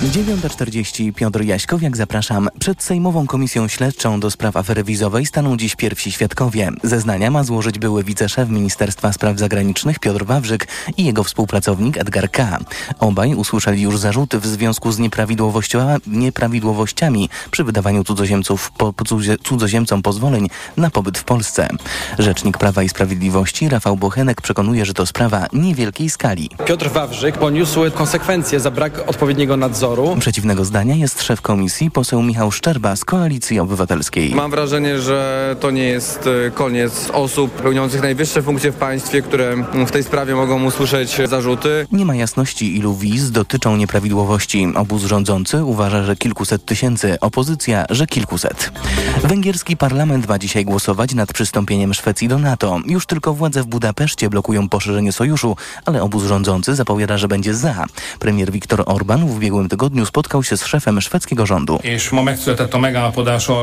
[0.00, 2.48] 9.40 Piotr Jaśkowiak, zapraszam.
[2.58, 6.70] Przed Sejmową Komisją Śledczą do spraw afery wizowej staną dziś pierwsi świadkowie.
[6.82, 12.58] Zeznania ma złożyć były wiceszef Ministerstwa Spraw Zagranicznych Piotr Wawrzyk i jego współpracownik Edgar K.
[12.98, 14.98] Obaj usłyszeli już zarzuty w związku z
[16.06, 18.94] nieprawidłowościami przy wydawaniu cudzoziemców, po,
[19.42, 21.68] cudzoziemcom pozwoleń na pobyt w Polsce.
[22.18, 26.50] Rzecznik Prawa i Sprawiedliwości Rafał Bochenek przekonuje, że to sprawa niewielkiej skali.
[26.66, 29.89] Piotr Wawrzyk poniósł konsekwencje za brak odpowiedniego nadzoru
[30.20, 34.34] Przeciwnego zdania jest szef komisji, poseł Michał Szczerba z Koalicji Obywatelskiej.
[34.34, 39.56] Mam wrażenie, że to nie jest e, koniec osób pełniących najwyższe funkcje w państwie, które
[39.86, 41.86] w tej sprawie mogą usłyszeć zarzuty.
[41.92, 44.66] Nie ma jasności, ilu wiz dotyczą nieprawidłowości.
[44.74, 48.72] Obóz rządzący uważa, że kilkuset tysięcy, opozycja, że kilkuset.
[49.24, 52.80] Węgierski parlament ma dzisiaj głosować nad przystąpieniem Szwecji do NATO.
[52.86, 57.86] Już tylko władze w Budapeszcie blokują poszerzenie sojuszu, ale obóz rządzący zapowiada, że będzie za.
[58.18, 61.80] Premier Viktor Orban w ubiegłym tygodniu tygodniu spotkał się z szefem szwedzkiego rządu.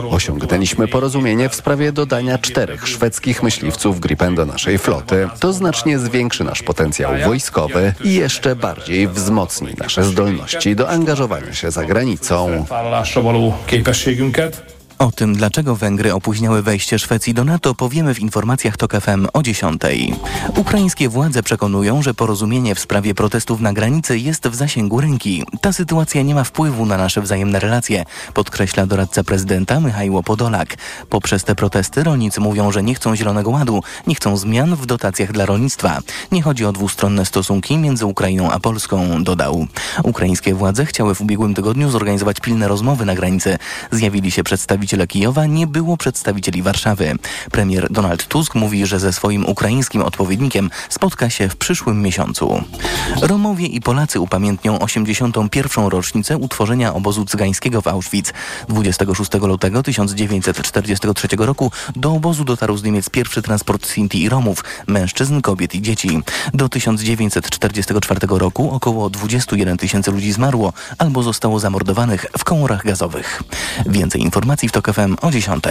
[0.09, 5.30] Osiągnęliśmy porozumienie w sprawie dodania czterech szwedzkich myśliwców Gripen do naszej floty.
[5.39, 11.72] To znacznie zwiększy nasz potencjał wojskowy i jeszcze bardziej wzmocni nasze zdolności do angażowania się
[11.72, 12.65] za granicą.
[15.00, 19.43] O tym, dlaczego Węgry opóźniały wejście Szwecji do NATO, powiemy w informacjach TOK FM o
[19.43, 19.82] 10.
[20.56, 25.43] Ukraińskie władze przekonują, że porozumienie w sprawie protestów na granicy jest w zasięgu ręki.
[25.62, 30.76] Ta sytuacja nie ma wpływu na nasze wzajemne relacje, podkreśla doradca prezydenta Michajło Podolak.
[31.10, 35.32] Poprzez te protesty rolnicy mówią, że nie chcą Zielonego Ładu, nie chcą zmian w dotacjach
[35.32, 36.00] dla rolnictwa.
[36.32, 39.68] Nie chodzi o dwustronne stosunki między Ukrainą a Polską, dodał.
[40.04, 43.58] Ukraińskie władze chciały w ubiegłym tygodniu zorganizować pilne rozmowy na granicy.
[43.91, 47.16] Zjawili się przedstawiciele Kijowa, nie było przedstawicieli Warszawy.
[47.52, 52.64] Premier Donald Tusk mówi, że ze swoim ukraińskim odpowiednikiem spotka się w przyszłym miesiącu.
[53.22, 55.86] Romowie i Polacy upamiętnią 81.
[55.88, 58.34] rocznicę utworzenia obozu cygańskiego w Auschwitz.
[58.70, 65.42] 26 lutego 1943 roku do obozu dotarł z Niemiec pierwszy transport Sinti i Romów, mężczyzn,
[65.42, 66.22] kobiet i dzieci.
[66.54, 73.44] Do 1944 roku około 21 tysięcy ludzi zmarło albo zostało zamordowanych w komorach gazowych.
[73.86, 75.64] Więcej informacji w TOK FM o 10.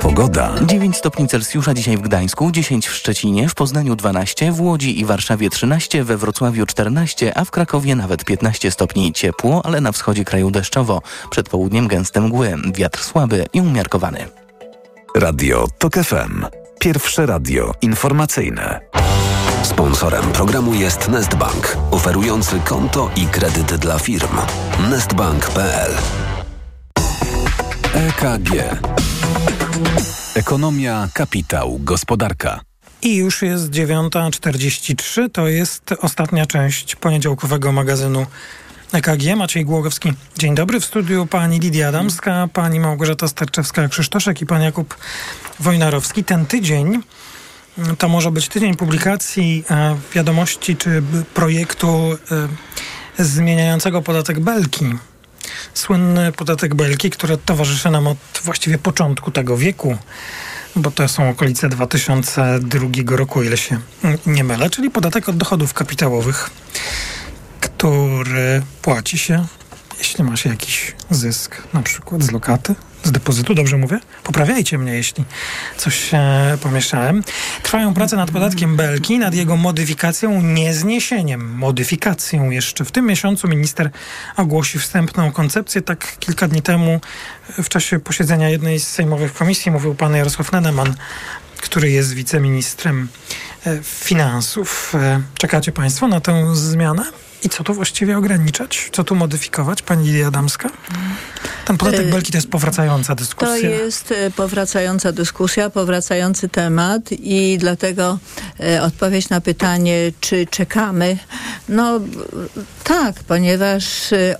[0.00, 0.52] Pogoda.
[0.66, 5.04] 9 stopni Celsjusza dzisiaj w Gdańsku, 10 w Szczecinie, w Poznaniu 12, w Łodzi i
[5.04, 9.12] Warszawie 13, we Wrocławiu 14, a w Krakowie nawet 15 stopni.
[9.12, 11.02] Ciepło, ale na wschodzie kraju deszczowo.
[11.30, 14.26] Przed południem gęste mgły, wiatr słaby i umiarkowany.
[15.16, 16.46] Radio TOK FM.
[16.78, 18.80] Pierwsze radio informacyjne.
[19.64, 24.36] Sponsorem programu jest Nestbank, oferujący konto i kredyt dla firm.
[24.90, 25.90] Nestbank.pl
[27.94, 28.50] EKG.
[30.34, 32.60] Ekonomia, kapitał, gospodarka.
[33.02, 38.26] I już jest 9.43, to jest ostatnia część poniedziałkowego magazynu
[38.92, 39.36] EKG.
[39.36, 40.12] Maciej Głogowski.
[40.38, 40.80] Dzień dobry.
[40.80, 44.96] W studiu pani Lidia Adamska, pani Małgorzata Starczewska-Krzysztoszek i pan Jakub
[45.60, 46.24] Wojnarowski.
[46.24, 47.02] Ten tydzień
[47.98, 51.02] to może być tydzień publikacji e, wiadomości czy
[51.34, 52.16] projektu
[53.18, 54.84] e, zmieniającego podatek Belki.
[55.74, 59.96] Słynny podatek Belki, który towarzyszy nam od właściwie początku tego wieku,
[60.76, 63.80] bo to są okolice 2002 roku, ile się
[64.26, 66.50] nie mylę, czyli podatek od dochodów kapitałowych,
[67.60, 69.46] który płaci się,
[69.98, 72.74] jeśli ma się jakiś zysk, na przykład z lokaty,
[73.04, 74.00] z depozytu, dobrze mówię?
[74.22, 75.24] Poprawiajcie mnie, jeśli
[75.76, 77.22] coś e, pomieszałem.
[77.62, 82.84] Trwają prace nad podatkiem Belki, nad jego modyfikacją, nie zniesieniem, modyfikacją jeszcze.
[82.84, 83.90] W tym miesiącu minister
[84.36, 85.82] ogłosi wstępną koncepcję.
[85.82, 87.00] Tak kilka dni temu
[87.48, 90.94] w czasie posiedzenia jednej z sejmowych komisji mówił pan Jarosław Neneman,
[91.56, 93.08] który jest wiceministrem
[93.66, 94.94] e, finansów.
[94.94, 97.04] E, czekacie państwo na tę zmianę?
[97.44, 98.88] I co tu właściwie ograniczać?
[98.92, 100.70] Co tu modyfikować, pani Adamska?
[101.64, 103.54] Ten podatek Belki to jest powracająca dyskusja.
[103.54, 108.18] To jest e, powracająca dyskusja, powracający temat i dlatego
[108.60, 111.18] e, odpowiedź na pytanie, czy czekamy,
[111.68, 112.00] no
[112.84, 113.84] tak, ponieważ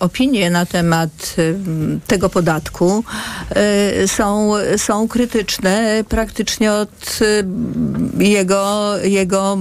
[0.01, 1.37] opinie na temat
[2.07, 3.05] tego podatku
[4.07, 7.19] są, są krytyczne praktycznie od
[8.19, 9.59] jego, jego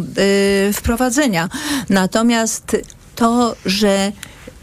[0.74, 1.50] wprowadzenia.
[1.90, 2.78] Natomiast
[3.16, 4.12] to, że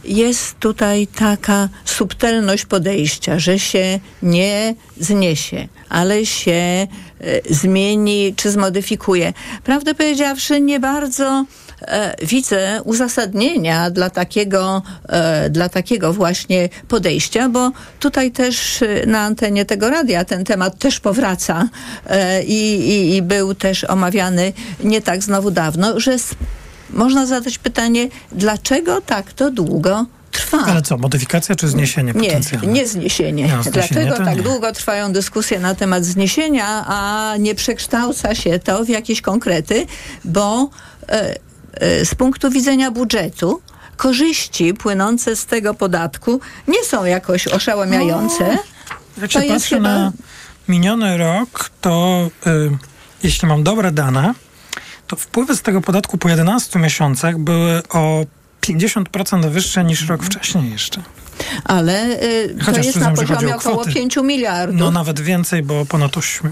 [0.05, 6.87] jest tutaj taka subtelność podejścia, że się nie zniesie, ale się e,
[7.51, 9.33] zmieni czy zmodyfikuje.
[9.65, 11.45] Prawdę powiedziawszy, nie bardzo
[11.83, 17.71] e, widzę uzasadnienia dla takiego, e, dla takiego właśnie podejścia, bo
[18.01, 21.69] tutaj też e, na antenie tego radia ten temat też powraca
[22.07, 24.53] e, i, i, i był też omawiany
[24.85, 26.17] nie tak znowu dawno, że
[26.93, 30.59] można zadać pytanie, dlaczego tak to długo trwa?
[30.67, 32.67] Ale co, modyfikacja czy zniesienie Nie, potencjalne?
[32.73, 33.43] nie zniesienie.
[33.57, 34.43] No, zniesienie Dlaczego to tak nie.
[34.43, 39.87] długo trwają dyskusje na temat zniesienia, a nie przekształca się to w jakieś konkrety,
[40.25, 40.71] bo
[41.09, 41.35] e,
[41.75, 43.61] e, z punktu widzenia budżetu
[43.97, 48.45] korzyści płynące z tego podatku nie są jakoś oszałamiające.
[49.21, 50.13] Jak To się jest patrzy chyba- na
[50.69, 52.71] miniony rok, to y,
[53.23, 54.35] jeśli mam dobre dane,
[55.11, 58.25] to wpływy z tego podatku po 11 miesiącach były o
[58.61, 61.03] 50% wyższe niż rok wcześniej jeszcze.
[61.65, 63.95] Ale y, to jest na poziomie około kwoty.
[63.95, 64.81] 5 miliardów.
[64.81, 66.51] No nawet więcej, bo ponad 8,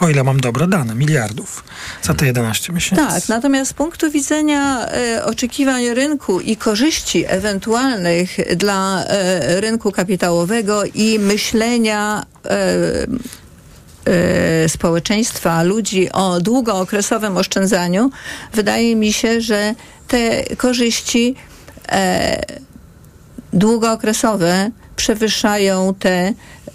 [0.00, 1.64] o ile mam dobre dane, miliardów
[2.02, 3.04] za te 11 miesięcy.
[3.06, 10.84] Tak, natomiast z punktu widzenia e, oczekiwań rynku i korzyści ewentualnych dla e, rynku kapitałowego
[10.94, 13.06] i myślenia e,
[14.06, 18.10] e, społeczeństwa, ludzi o długookresowym oszczędzaniu,
[18.54, 19.74] wydaje mi się, że
[20.08, 21.34] te korzyści
[21.88, 22.42] e,
[23.52, 26.32] długookresowe przewyższają te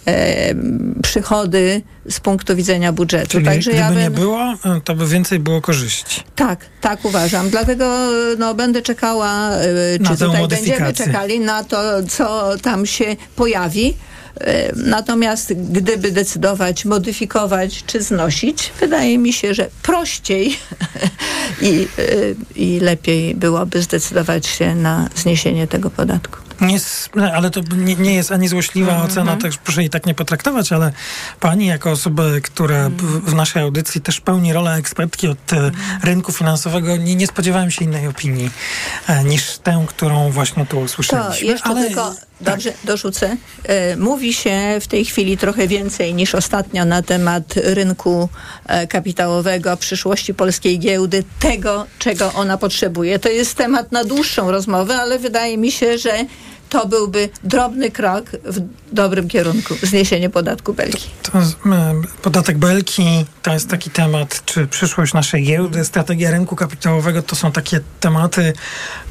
[0.07, 0.55] e,
[1.03, 3.27] przychody z punktu widzenia budżetu.
[3.27, 6.23] Czyli Także gdyby ja bym, nie było, y, to by więcej było korzyści.
[6.36, 7.49] tak, tak uważam.
[7.49, 9.51] Dlatego no, będę czekała,
[9.95, 11.77] y, Na czy tutaj będziemy czekali na to,
[12.09, 13.93] co tam się pojawi.
[14.76, 20.58] Natomiast gdyby decydować, modyfikować czy znosić, wydaje mi się, że prościej
[21.62, 26.51] i, y, i lepiej byłoby zdecydować się na zniesienie tego podatku.
[26.62, 26.80] Nie,
[27.34, 29.12] ale to nie, nie jest ani złośliwa Mhm.
[29.12, 30.91] ocena, też proszę jej tak nie potraktować, ale
[31.39, 35.72] pani jako osoba, która w, w naszej audycji też pełni rolę ekspertki od e,
[36.03, 38.49] rynku finansowego, nie, nie spodziewałem się innej opinii
[39.07, 41.47] e, niż tę, którą właśnie tu To usłyszeliśmy.
[41.47, 43.38] jeszcze ale tylko dobrze dorzucę.
[43.64, 48.30] E, Mówi się w tej chwili trochę więcej niż ostatnio na temat rynku
[48.68, 53.20] e, kapitałowego, przyszłości polskiej giełdy, tego, czego ona potrzebuje.
[53.20, 56.12] To jest temat na dłuższą rozmowę, ale wydaje mi się, że
[56.72, 58.59] to byłby drobny krok w
[58.91, 61.09] dobrym kierunku, zniesienie podatku Belki.
[61.22, 67.22] To, e, podatek Belki to jest taki temat, czy przyszłość naszej giełdy, strategia rynku kapitałowego
[67.22, 68.53] to są takie tematy,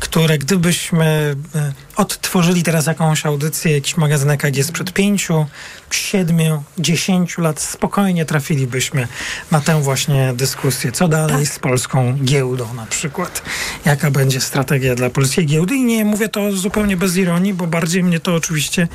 [0.01, 5.47] które gdybyśmy e, odtworzyli teraz jakąś audycję, jakiś magazyn EKG sprzed pięciu,
[5.91, 9.09] siedmiu, dziesięciu lat, spokojnie trafilibyśmy
[9.51, 10.93] na tę właśnie dyskusję.
[10.93, 13.43] Co dalej z polską giełdą na przykład?
[13.85, 15.75] Jaka będzie strategia dla polskiej giełdy?
[15.75, 18.89] I nie mówię to zupełnie bez ironii, bo bardziej mnie to oczywiście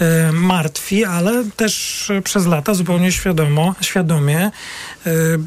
[0.00, 4.50] e, martwi, ale też przez lata zupełnie świadomo, świadomie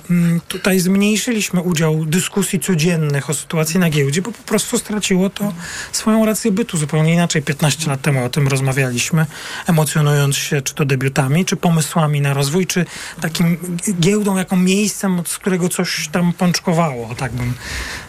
[0.09, 5.53] m, tutaj zmniejszyliśmy udział dyskusji codziennych o sytuacji na giełdzie, bo po prostu straciło to
[5.91, 6.77] swoją rację bytu.
[6.77, 9.25] Zupełnie inaczej 15 lat temu o tym rozmawialiśmy,
[9.67, 12.85] emocjonując się czy to debiutami, czy pomysłami na rozwój, czy
[13.21, 13.57] takim
[13.99, 17.53] giełdą jako miejscem, od którego coś tam pączkowało, tak bym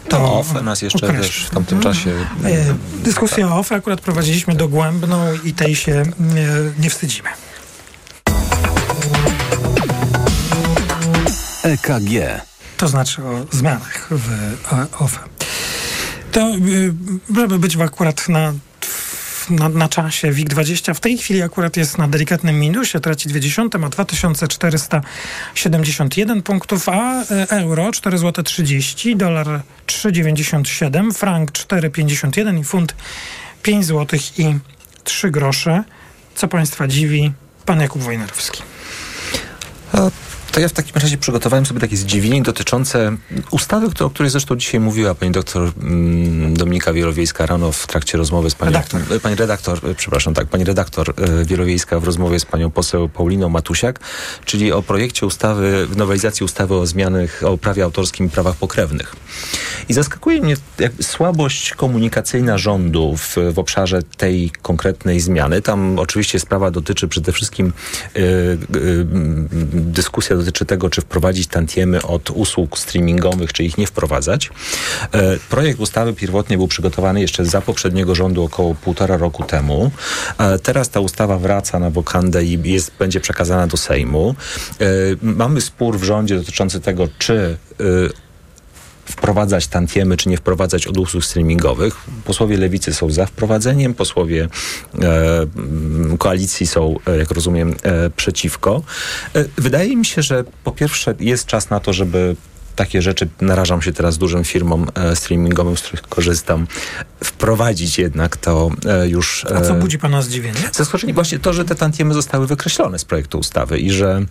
[0.09, 2.11] to No, OFE nas jeszcze też w tamtym czasie...
[2.45, 6.47] E, Dyskusję o OFE akurat prowadziliśmy dogłębną i tej się nie,
[6.79, 7.29] nie wstydzimy.
[11.63, 12.41] EKG.
[12.77, 14.31] To znaczy o zmianach w
[14.73, 15.19] e, OFE.
[16.31, 16.93] To, y,
[17.35, 18.53] żeby być w akurat na,
[19.49, 23.89] na, na czasie, WIG20 w tej chwili akurat jest na delikatnym minusie, traci 20, ma
[23.89, 32.95] 2471 punktów, a e, euro 4 zł 30, dolar 3,97, frank 4,51 i funt
[33.63, 34.55] 5 zł i
[35.03, 35.83] 3 grosze.
[36.35, 37.31] Co Państwa dziwi?
[37.65, 38.61] Pan Jakub Wojnarowski.
[40.51, 43.17] To ja w takim razie przygotowałem sobie takie zdziwienie dotyczące
[43.51, 48.49] ustawy, o której zresztą dzisiaj mówiła pani doktor mm, Dominika Wielowiejska rano w trakcie rozmowy
[48.49, 48.71] z panią...
[48.71, 49.01] Redaktor.
[49.11, 53.09] e, Pani redaktor, e, przepraszam, tak, pani redaktor e, Wielowiejska w rozmowie z panią poseł
[53.09, 53.99] Pauliną Matusiak,
[54.45, 59.15] czyli o projekcie ustawy, nowelizacji ustawy o zmianach o prawie autorskim i prawach pokrewnych.
[59.89, 60.55] I zaskakuje mnie
[61.01, 65.61] słabość komunikacyjna rządu w, w obszarze tej konkretnej zmiany.
[65.61, 67.73] Tam oczywiście sprawa dotyczy przede wszystkim
[68.15, 68.57] y, y,
[69.73, 74.49] dyskusja dotyczy tego, czy wprowadzić tantiemy od usług streamingowych, czy ich nie wprowadzać.
[75.11, 79.91] E, projekt ustawy pierwotnie był przygotowany jeszcze za poprzedniego rządu około półtora roku temu.
[80.37, 84.35] E, teraz ta ustawa wraca na wokandę i jest, będzie przekazana do Sejmu.
[84.81, 84.85] E,
[85.21, 87.57] mamy spór w rządzie dotyczący tego, czy
[89.11, 91.95] wprowadzać tantiemy, czy nie wprowadzać od usług streamingowych.
[92.25, 94.47] Posłowie lewicy są za wprowadzeniem, posłowie
[95.01, 98.81] e, koalicji są, e, jak rozumiem, e, przeciwko.
[99.35, 102.35] E, wydaje mi się, że po pierwsze jest czas na to, żeby
[102.79, 106.67] takie rzeczy, narażam się teraz dużym firmom e, streamingowym, z których korzystam,
[107.23, 109.45] wprowadzić jednak to e, już...
[109.55, 110.59] A co e, budzi Pana zdziwienie?
[110.73, 114.25] Zaskoczenie właśnie to, że te tantiemy zostały wykreślone z projektu ustawy i że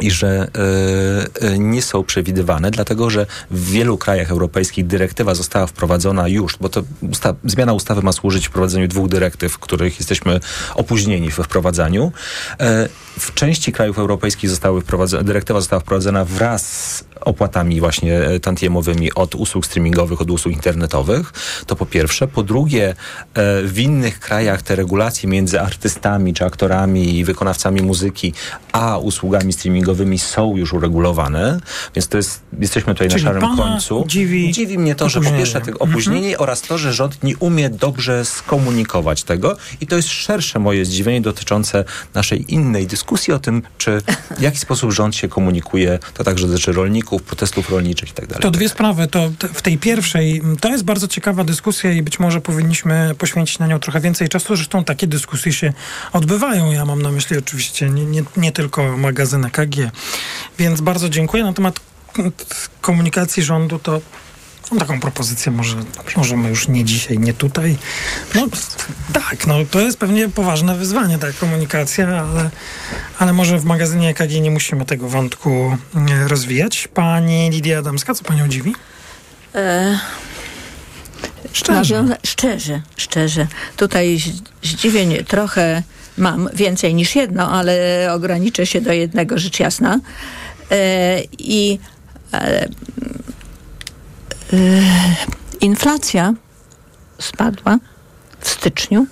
[0.00, 0.48] i że
[1.40, 6.56] e, e, nie są przewidywane, dlatego że w wielu krajach europejskich dyrektywa została wprowadzona już,
[6.60, 10.40] bo to usta- zmiana ustawy ma służyć wprowadzeniu dwóch dyrektyw, których jesteśmy
[10.74, 12.12] opóźnieni we wprowadzaniu.
[12.60, 12.88] E,
[13.18, 14.82] w części krajów europejskich zostały
[15.22, 21.32] dyrektywa została wprowadzona wraz opłatami właśnie e, tantiemowymi od usług streamingowych, od usług internetowych.
[21.66, 22.28] To po pierwsze.
[22.28, 22.94] Po drugie, e,
[23.62, 28.32] w innych krajach te regulacje między artystami, czy aktorami i wykonawcami muzyki,
[28.72, 31.60] a usługami streamingowymi są już uregulowane,
[31.94, 34.04] więc to jest, jesteśmy tutaj Czyli na szarym końcu.
[34.06, 37.70] dziwi dziwi mnie to, że po pierwsze tego opóźnienie oraz to, że rząd nie umie
[37.70, 43.62] dobrze skomunikować tego i to jest szersze moje zdziwienie dotyczące naszej innej dyskusji o tym,
[43.78, 44.02] czy
[44.38, 48.38] w jaki sposób rząd się komunikuje, to także dotyczy rolników, protestów rolniczych i tak.
[48.38, 49.06] To dwie sprawy.
[49.06, 53.58] To w tej pierwszej, m, to jest bardzo ciekawa dyskusja i być może powinniśmy poświęcić
[53.58, 54.56] na nią trochę więcej czasu.
[54.56, 55.72] Zresztą takie dyskusje się
[56.12, 56.72] odbywają.
[56.72, 59.76] Ja mam na myśli oczywiście nie, nie, nie tylko magazyn EKG.
[60.58, 61.44] Więc bardzo dziękuję.
[61.44, 61.80] Na temat
[62.80, 64.00] komunikacji rządu to
[64.70, 65.76] mam taką propozycję, może
[66.16, 67.76] możemy już nie dzisiaj, nie tutaj.
[68.34, 68.46] No
[69.12, 72.50] tak, no to jest pewnie poważne wyzwanie, ta komunikacja, ale,
[73.18, 76.88] ale może w magazynie EKG nie musimy tego wątku e, rozwijać.
[76.94, 78.74] Pani Lidia Adamska, co panią dziwi?
[79.54, 79.98] E,
[81.52, 82.04] Szczerze.
[82.26, 83.46] szczerze, szczerze.
[83.76, 84.18] Tutaj
[84.62, 85.82] zdziwień trochę
[86.18, 90.00] mam, więcej niż jedno, ale ograniczę się do jednego, rzecz jasna.
[90.70, 91.78] E, I
[92.32, 92.68] e,
[95.60, 96.34] inflacja
[97.18, 97.78] spadła
[98.40, 99.06] w styczniu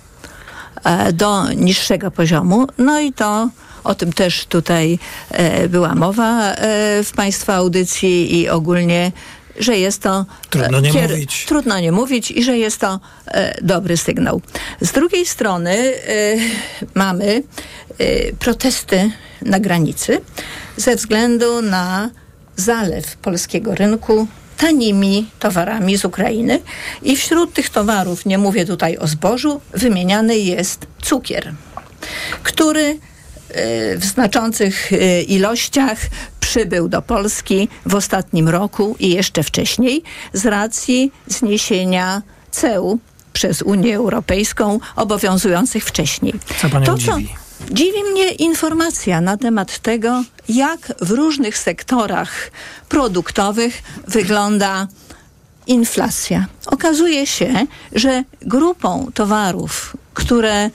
[0.83, 2.67] e, do niższego poziomu.
[2.77, 3.49] No i to
[3.83, 4.99] o tym też tutaj
[5.31, 9.11] e, była mowa e, w Państwa audycji i ogólnie
[9.59, 10.25] że jest to.
[10.49, 11.45] Trudno nie kier- mówić.
[11.47, 14.41] Trudno nie mówić i że jest to e, dobry sygnał.
[14.81, 15.93] Z drugiej strony e,
[16.93, 17.43] mamy
[17.97, 19.11] e, protesty
[19.41, 20.21] na granicy
[20.77, 22.09] ze względu na
[22.55, 24.27] zalew polskiego rynku
[24.57, 26.59] tanimi towarami z Ukrainy
[27.03, 31.53] i wśród tych towarów, nie mówię tutaj o zbożu, wymieniany jest cukier,
[32.43, 32.99] który
[33.97, 34.91] w znaczących
[35.27, 35.97] ilościach
[36.39, 40.03] przybył do Polski w ostatnim roku i jeszcze wcześniej
[40.33, 42.99] z racji zniesienia ceł
[43.33, 46.33] przez Unię Europejską obowiązujących wcześniej.
[46.61, 47.29] Co to, co dziwi?
[47.71, 52.51] Dziwi mnie informacja na temat tego, jak w różnych sektorach
[52.89, 54.87] produktowych wygląda
[55.67, 56.45] inflacja.
[56.65, 60.69] Okazuje się, że grupą towarów, które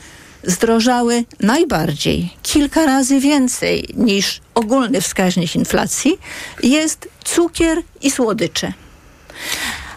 [0.45, 6.19] zdrożały najbardziej, kilka razy więcej niż ogólny wskaźnik inflacji,
[6.63, 8.73] jest cukier i słodycze.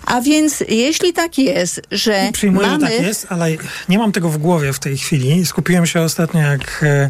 [0.05, 2.85] A więc jeśli tak jest, że Przyjmuję, mamy...
[2.87, 3.47] że tak jest, ale
[3.89, 5.45] nie mam tego w głowie w tej chwili.
[5.45, 7.07] Skupiłem się ostatnio jak e,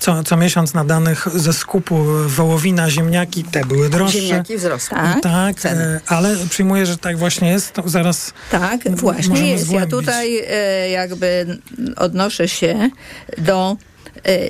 [0.00, 4.20] co, co miesiąc na danych ze skupu wołowina, ziemniaki, te były droższe.
[4.20, 4.96] Ziemniaki wzrosły.
[4.98, 5.20] Tak,
[5.60, 7.72] tak e, ale przyjmuję, że tak właśnie jest.
[7.72, 9.64] To zaraz Tak, właśnie jest.
[9.64, 9.92] Zgłębić.
[9.92, 11.58] Ja tutaj e, jakby
[11.96, 12.90] odnoszę się
[13.38, 13.76] do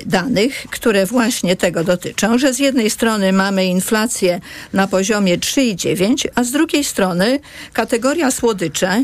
[0.05, 4.39] danych, które właśnie tego dotyczą, że z jednej strony mamy inflację
[4.73, 7.39] na poziomie 3,9, a z drugiej strony
[7.73, 9.03] kategoria słodycze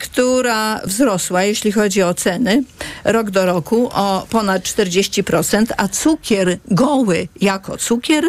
[0.00, 2.62] która wzrosła, jeśli chodzi o ceny,
[3.04, 8.24] rok do roku o ponad 40%, a cukier goły jako cukier,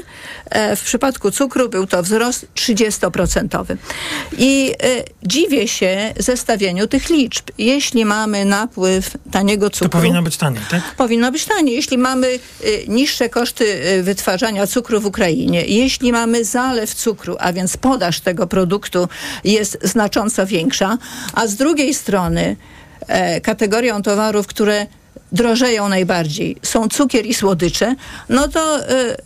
[0.49, 3.77] e, w przypadku cukru był to wzrost 30%.
[4.37, 7.45] I e, dziwię się zestawieniu tych liczb.
[7.57, 9.89] Jeśli mamy napływ taniego cukru...
[9.89, 10.95] To powinno być taniej, tak?
[10.97, 11.75] Powinno być taniej.
[11.75, 12.39] Jeśli mamy
[12.87, 13.65] niższe koszty
[14.03, 19.07] wytwarzania cukru w Ukrainie, jeśli mamy zalew cukru, a więc podaż tego produktu
[19.43, 20.97] jest znacząco większa,
[21.33, 22.55] a z drugiej strony
[23.07, 24.87] e, kategorią towarów, które
[25.31, 27.95] drożeją najbardziej, są cukier i słodycze,
[28.29, 28.83] no to y,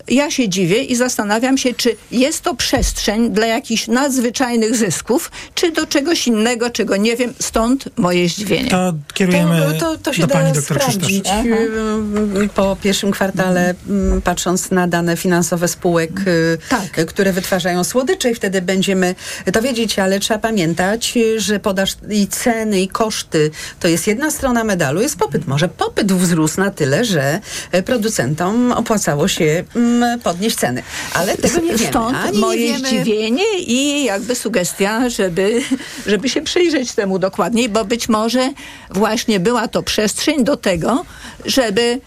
[0.08, 5.72] ja się dziwię i zastanawiam się, czy jest to przestrzeń dla jakichś nadzwyczajnych zysków, czy
[5.72, 8.70] do czegoś innego, czego nie wiem, stąd moje zdziwienie.
[8.70, 13.76] To kierujemy to, to, to się do da pani doktor sprawdzić y, po pierwszym kwartale,
[13.90, 14.22] mhm.
[14.22, 17.06] patrząc na dane finansowe spółek, y, tak.
[17.06, 19.16] które wytwarzają słodycze i wtedy będziemy
[19.54, 24.64] to wiedzieć, ale trzeba pamiętać, że podaż i ceny i koszty to jest jedna strona
[24.64, 25.48] medalu, jest popyt.
[25.48, 27.40] Może popyt wzrósł na tyle, że
[27.72, 30.84] e, producentom opłacało się mm, podnieść ceny.
[31.14, 31.90] Ale tego nie wiemy.
[31.90, 32.88] Stąd Ani moje wiemy...
[32.88, 35.62] zdziwienie i jakby sugestia, żeby,
[36.06, 38.54] żeby się przyjrzeć temu dokładniej, bo być może
[38.92, 41.06] właśnie była to przestrzeń do tego,
[41.46, 42.02] żeby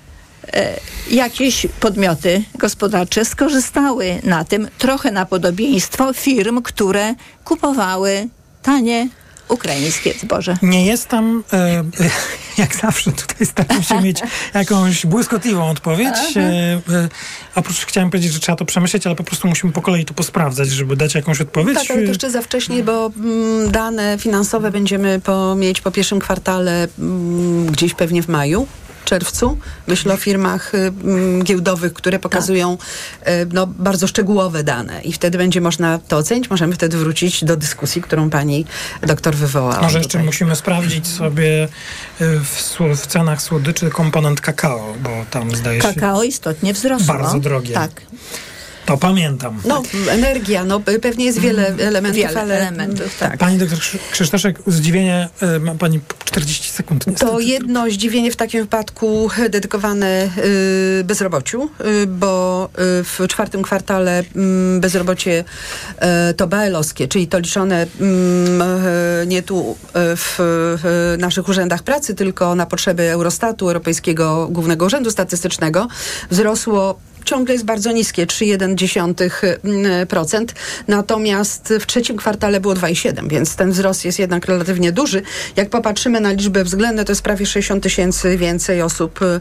[0.53, 0.75] e,
[1.11, 7.15] jakieś podmioty gospodarcze skorzystały na tym trochę na podobieństwo firm, które
[7.45, 8.29] kupowały
[8.63, 9.09] tanie
[9.49, 10.57] ukraińskie zboże.
[10.63, 11.85] Nie jestem, e,
[12.63, 14.21] jak zawsze tutaj staram się mieć
[14.55, 16.37] jakąś błyskotliwą odpowiedź.
[16.37, 17.09] E, e,
[17.55, 20.69] oprócz chciałem powiedzieć, że trzeba to przemyśleć, ale po prostu musimy po kolei to posprawdzać,
[20.69, 21.79] żeby dać jakąś odpowiedź.
[21.79, 26.19] Tak, ale to jeszcze za wcześnie, bo mm, dane finansowe będziemy po, mieć po pierwszym
[26.19, 28.67] kwartale mm, gdzieś pewnie w maju
[29.05, 29.59] czerwcu.
[29.87, 30.93] Myślę o firmach y,
[31.43, 33.35] giełdowych, które pokazują tak.
[33.53, 36.51] no, bardzo szczegółowe dane i wtedy będzie można to ocenić.
[36.51, 38.65] Możemy wtedy wrócić do dyskusji, którą pani
[39.07, 39.81] doktor wywołała.
[39.81, 45.83] Może jeszcze musimy sprawdzić sobie y, w, w, cenach słodyczy komponent kakao, bo tam zdaje
[45.83, 45.95] się...
[45.95, 47.07] Kakao istotnie wzrosło.
[47.07, 47.75] Bardzo drogie.
[47.75, 47.91] Tak.
[48.87, 49.61] To pamiętam.
[49.65, 51.89] No, energia, no pewnie jest wiele mhm.
[51.89, 52.61] elementów, wiele ale...
[52.61, 53.39] elementów, tak.
[53.39, 53.79] Pani doktor
[54.11, 57.07] Krzysztoszek, zdziwienie, e, ma pani 40 sekund.
[57.07, 57.33] Niestety.
[57.33, 60.31] To jedno zdziwienie w takim wypadku dedykowane
[61.01, 61.71] y, bezrobociu,
[62.09, 64.21] bo w czwartym kwartale
[64.77, 65.45] y, bezrobocie
[66.37, 67.87] to baelowskie, czyli to liczone
[69.23, 70.39] y, nie tu w
[71.19, 75.89] naszych urzędach pracy, tylko na potrzeby Eurostatu, Europejskiego Głównego Urzędu Statystycznego,
[76.31, 80.47] wzrosło ciągle jest bardzo niskie, 3,1%.
[80.89, 85.23] Natomiast w trzecim kwartale było 2,7%, więc ten wzrost jest jednak relatywnie duży.
[85.57, 89.41] Jak popatrzymy na liczby względne, to jest prawie 60 tysięcy więcej osób, e,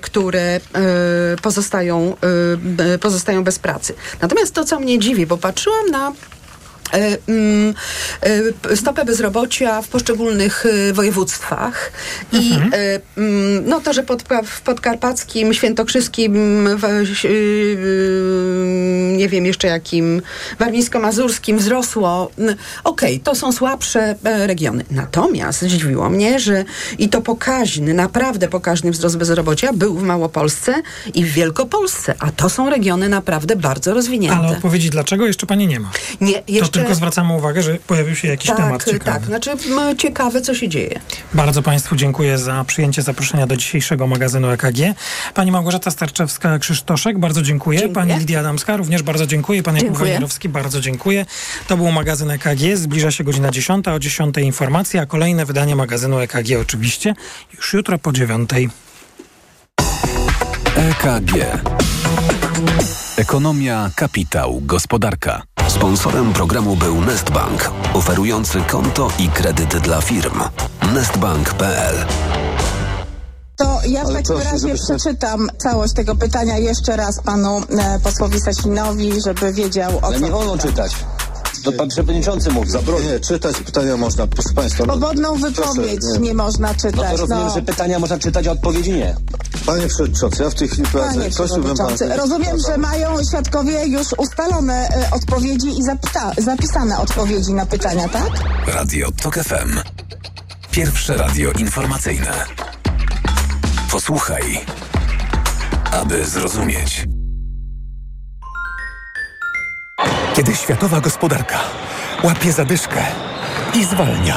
[0.00, 0.60] które e,
[1.42, 2.16] pozostają,
[3.00, 3.94] pozostają bez pracy.
[4.20, 6.41] Natomiast to, co mnie dziwi, bo patrzyłam na mm,
[8.74, 11.92] stopę bezrobocia w poszczególnych e, województwach
[12.32, 12.72] i Mhm.
[12.74, 16.32] e, mm, no to, że pod, w podkarpackim, świętokrzyskim,
[16.76, 16.90] w, e,
[19.16, 20.22] nie wiem jeszcze jakim,
[20.58, 22.30] warmińsko-mazurskim wzrosło.
[22.84, 24.84] Okej, to są słabsze e, regiony.
[24.90, 26.64] Natomiast zdziwiło mnie, że
[26.98, 30.74] i to pokaźny, naprawdę pokaźny wzrost bezrobocia był w Małopolsce
[31.14, 34.36] i w Wielkopolsce, a to są regiony naprawdę bardzo rozwinięte.
[34.36, 35.90] Ale odpowiedzi dlaczego jeszcze pani nie ma.
[36.20, 36.81] Nie, jeszcze...
[36.82, 39.04] Tylko zwracamy uwagę, że pojawił się jakiś tak, temat ciekawy.
[39.04, 39.50] tak, znaczy
[39.98, 41.00] ciekawe, co się dzieje.
[41.34, 44.78] Bardzo Państwu dziękuję za przyjęcie zaproszenia do dzisiejszego magazynu EKG.
[45.34, 47.78] Pani Małgorzata Starczewska-Krzysztoszek, bardzo dziękuję.
[47.78, 47.94] Dziękuję.
[48.06, 49.62] Pani Lidia Adamska, również bardzo dziękuję.
[49.62, 49.98] Pan Jakub.
[49.98, 51.26] Wojnarowski, bardzo dziękuję.
[51.68, 52.76] To był magazyn EKG.
[52.76, 57.14] Zbliża się godzina 10, o 10 informacja, a kolejne wydanie magazynu EKG oczywiście
[57.56, 58.50] już jutro po 9.
[60.76, 61.32] EKG.
[63.16, 65.42] Ekonomia, kapitał, gospodarka.
[65.68, 70.40] Sponsorem programu był Nestbank, oferujący konto i kredyt dla firm.
[70.94, 71.94] Nestbank.pl
[73.56, 79.20] To ja w takim razie przeczytam całość tego pytania jeszcze raz panu e, posłowi Sasinowi,
[79.20, 80.06] żeby wiedział o co.
[80.06, 80.92] Ale nie wolno czytać.
[81.64, 82.70] To pan przewodniczący mówi.
[83.12, 84.84] Nie, czytać pytania można, proszę państwa.
[84.86, 86.34] no, Swobodną wypowiedź nie.
[86.34, 87.10] można No czytać.
[87.10, 89.16] to rozumiem, że pytania można czytać, a odpowiedzi nie.
[89.66, 91.18] Panie przewodniczący, ja w tej chwili prowadzę.
[91.20, 91.74] Panie Prosiłbym pana.
[91.74, 98.08] przewodniczący, rozumiem, że mają świadkowie już ustalone e, odpowiedzi i zapyta- zapisane odpowiedzi na pytania,
[98.08, 98.28] tak?
[98.66, 99.80] Radio TOK FM.
[100.70, 102.44] Pierwsze radio informacyjne.
[103.90, 104.60] Posłuchaj,
[105.92, 107.06] aby zrozumieć.
[110.34, 111.60] Kiedy światowa gospodarka
[112.24, 113.02] łapie zadyszkę
[113.74, 114.36] i zwalnia.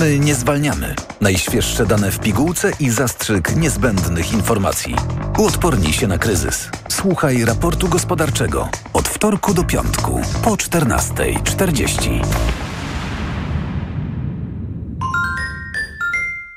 [0.00, 0.94] My nie zwalniamy.
[1.20, 4.94] Najświeższe dane w pigułce i zastrzyk niezbędnych informacji.
[5.38, 6.68] Uodpornij się na kryzys.
[6.88, 12.24] Słuchaj raportu gospodarczego od wtorku do piątku po 14.40.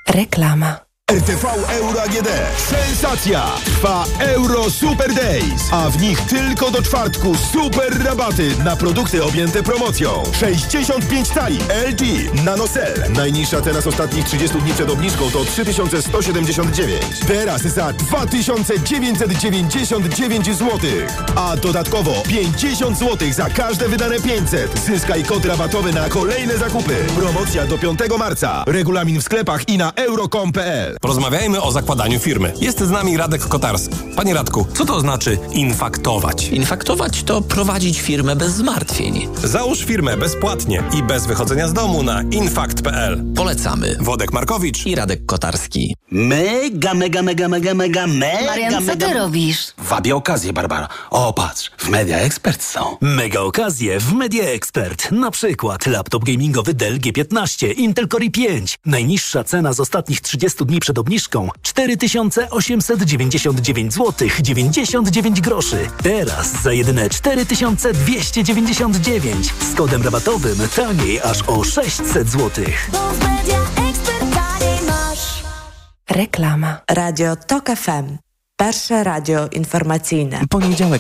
[0.08, 0.91] Reklama.
[1.12, 2.28] RTV Euro AGD.
[2.58, 3.44] Sensacja!
[3.66, 9.64] Trwa Euro Super Days, a w nich tylko do czwartku super rabaty na produkty objęte
[9.64, 10.24] promocją.
[10.40, 11.58] 65 cali
[11.90, 12.02] LG
[12.46, 13.12] NanoCell.
[13.14, 17.02] Najniższa cena z ostatnich 30 dni przed obniżką to 3179.
[17.28, 20.80] Teraz za 2999 zł.
[21.36, 24.80] A dodatkowo 50 zł za każde wydane 500.
[24.80, 26.96] Zyskaj kod rabatowy na kolejne zakupy.
[27.16, 28.64] Promocja do 5 marca.
[28.68, 31.01] Regulamin w sklepach i na euro.com.pl.
[31.02, 32.54] Porozmawiajmy o zakładaniu firmy.
[32.62, 33.96] Jest z nami Radek Kotarski.
[34.16, 36.48] Panie Radku, co to znaczy infaktować?
[36.48, 39.28] Infaktować to prowadzić firmę bez zmartwień.
[39.44, 43.24] Załóż firmę bezpłatnie i bez wychodzenia z domu na infakt.pl.
[43.36, 43.98] Polecamy.
[44.00, 45.96] Wodek Markowicz i Radek Kotarski.
[46.12, 49.08] Mega, mega, mega, mega, mega, mega, Marian, co mega...
[49.08, 49.58] ty robisz?
[49.78, 50.88] Wabię okazję, Barbara.
[51.10, 52.98] O, patrz, w Media Expert są.
[53.02, 55.12] Mega okazje w Media Expert.
[55.12, 58.78] Na przykład laptop gamingowy Dell G15, Intel Core i5.
[58.86, 65.88] Najniższa cena z ostatnich 30 dni przed obniżką 4899 zł 99 groszy.
[66.04, 72.66] Teraz za jedyne 4299 z kodem rabatowym taniej aż o 600 zł.
[76.10, 76.82] Reklama.
[76.90, 78.18] Radio TOK FM.
[78.60, 80.42] Pierwsze radio informacyjne.
[80.50, 80.82] Poniedziałek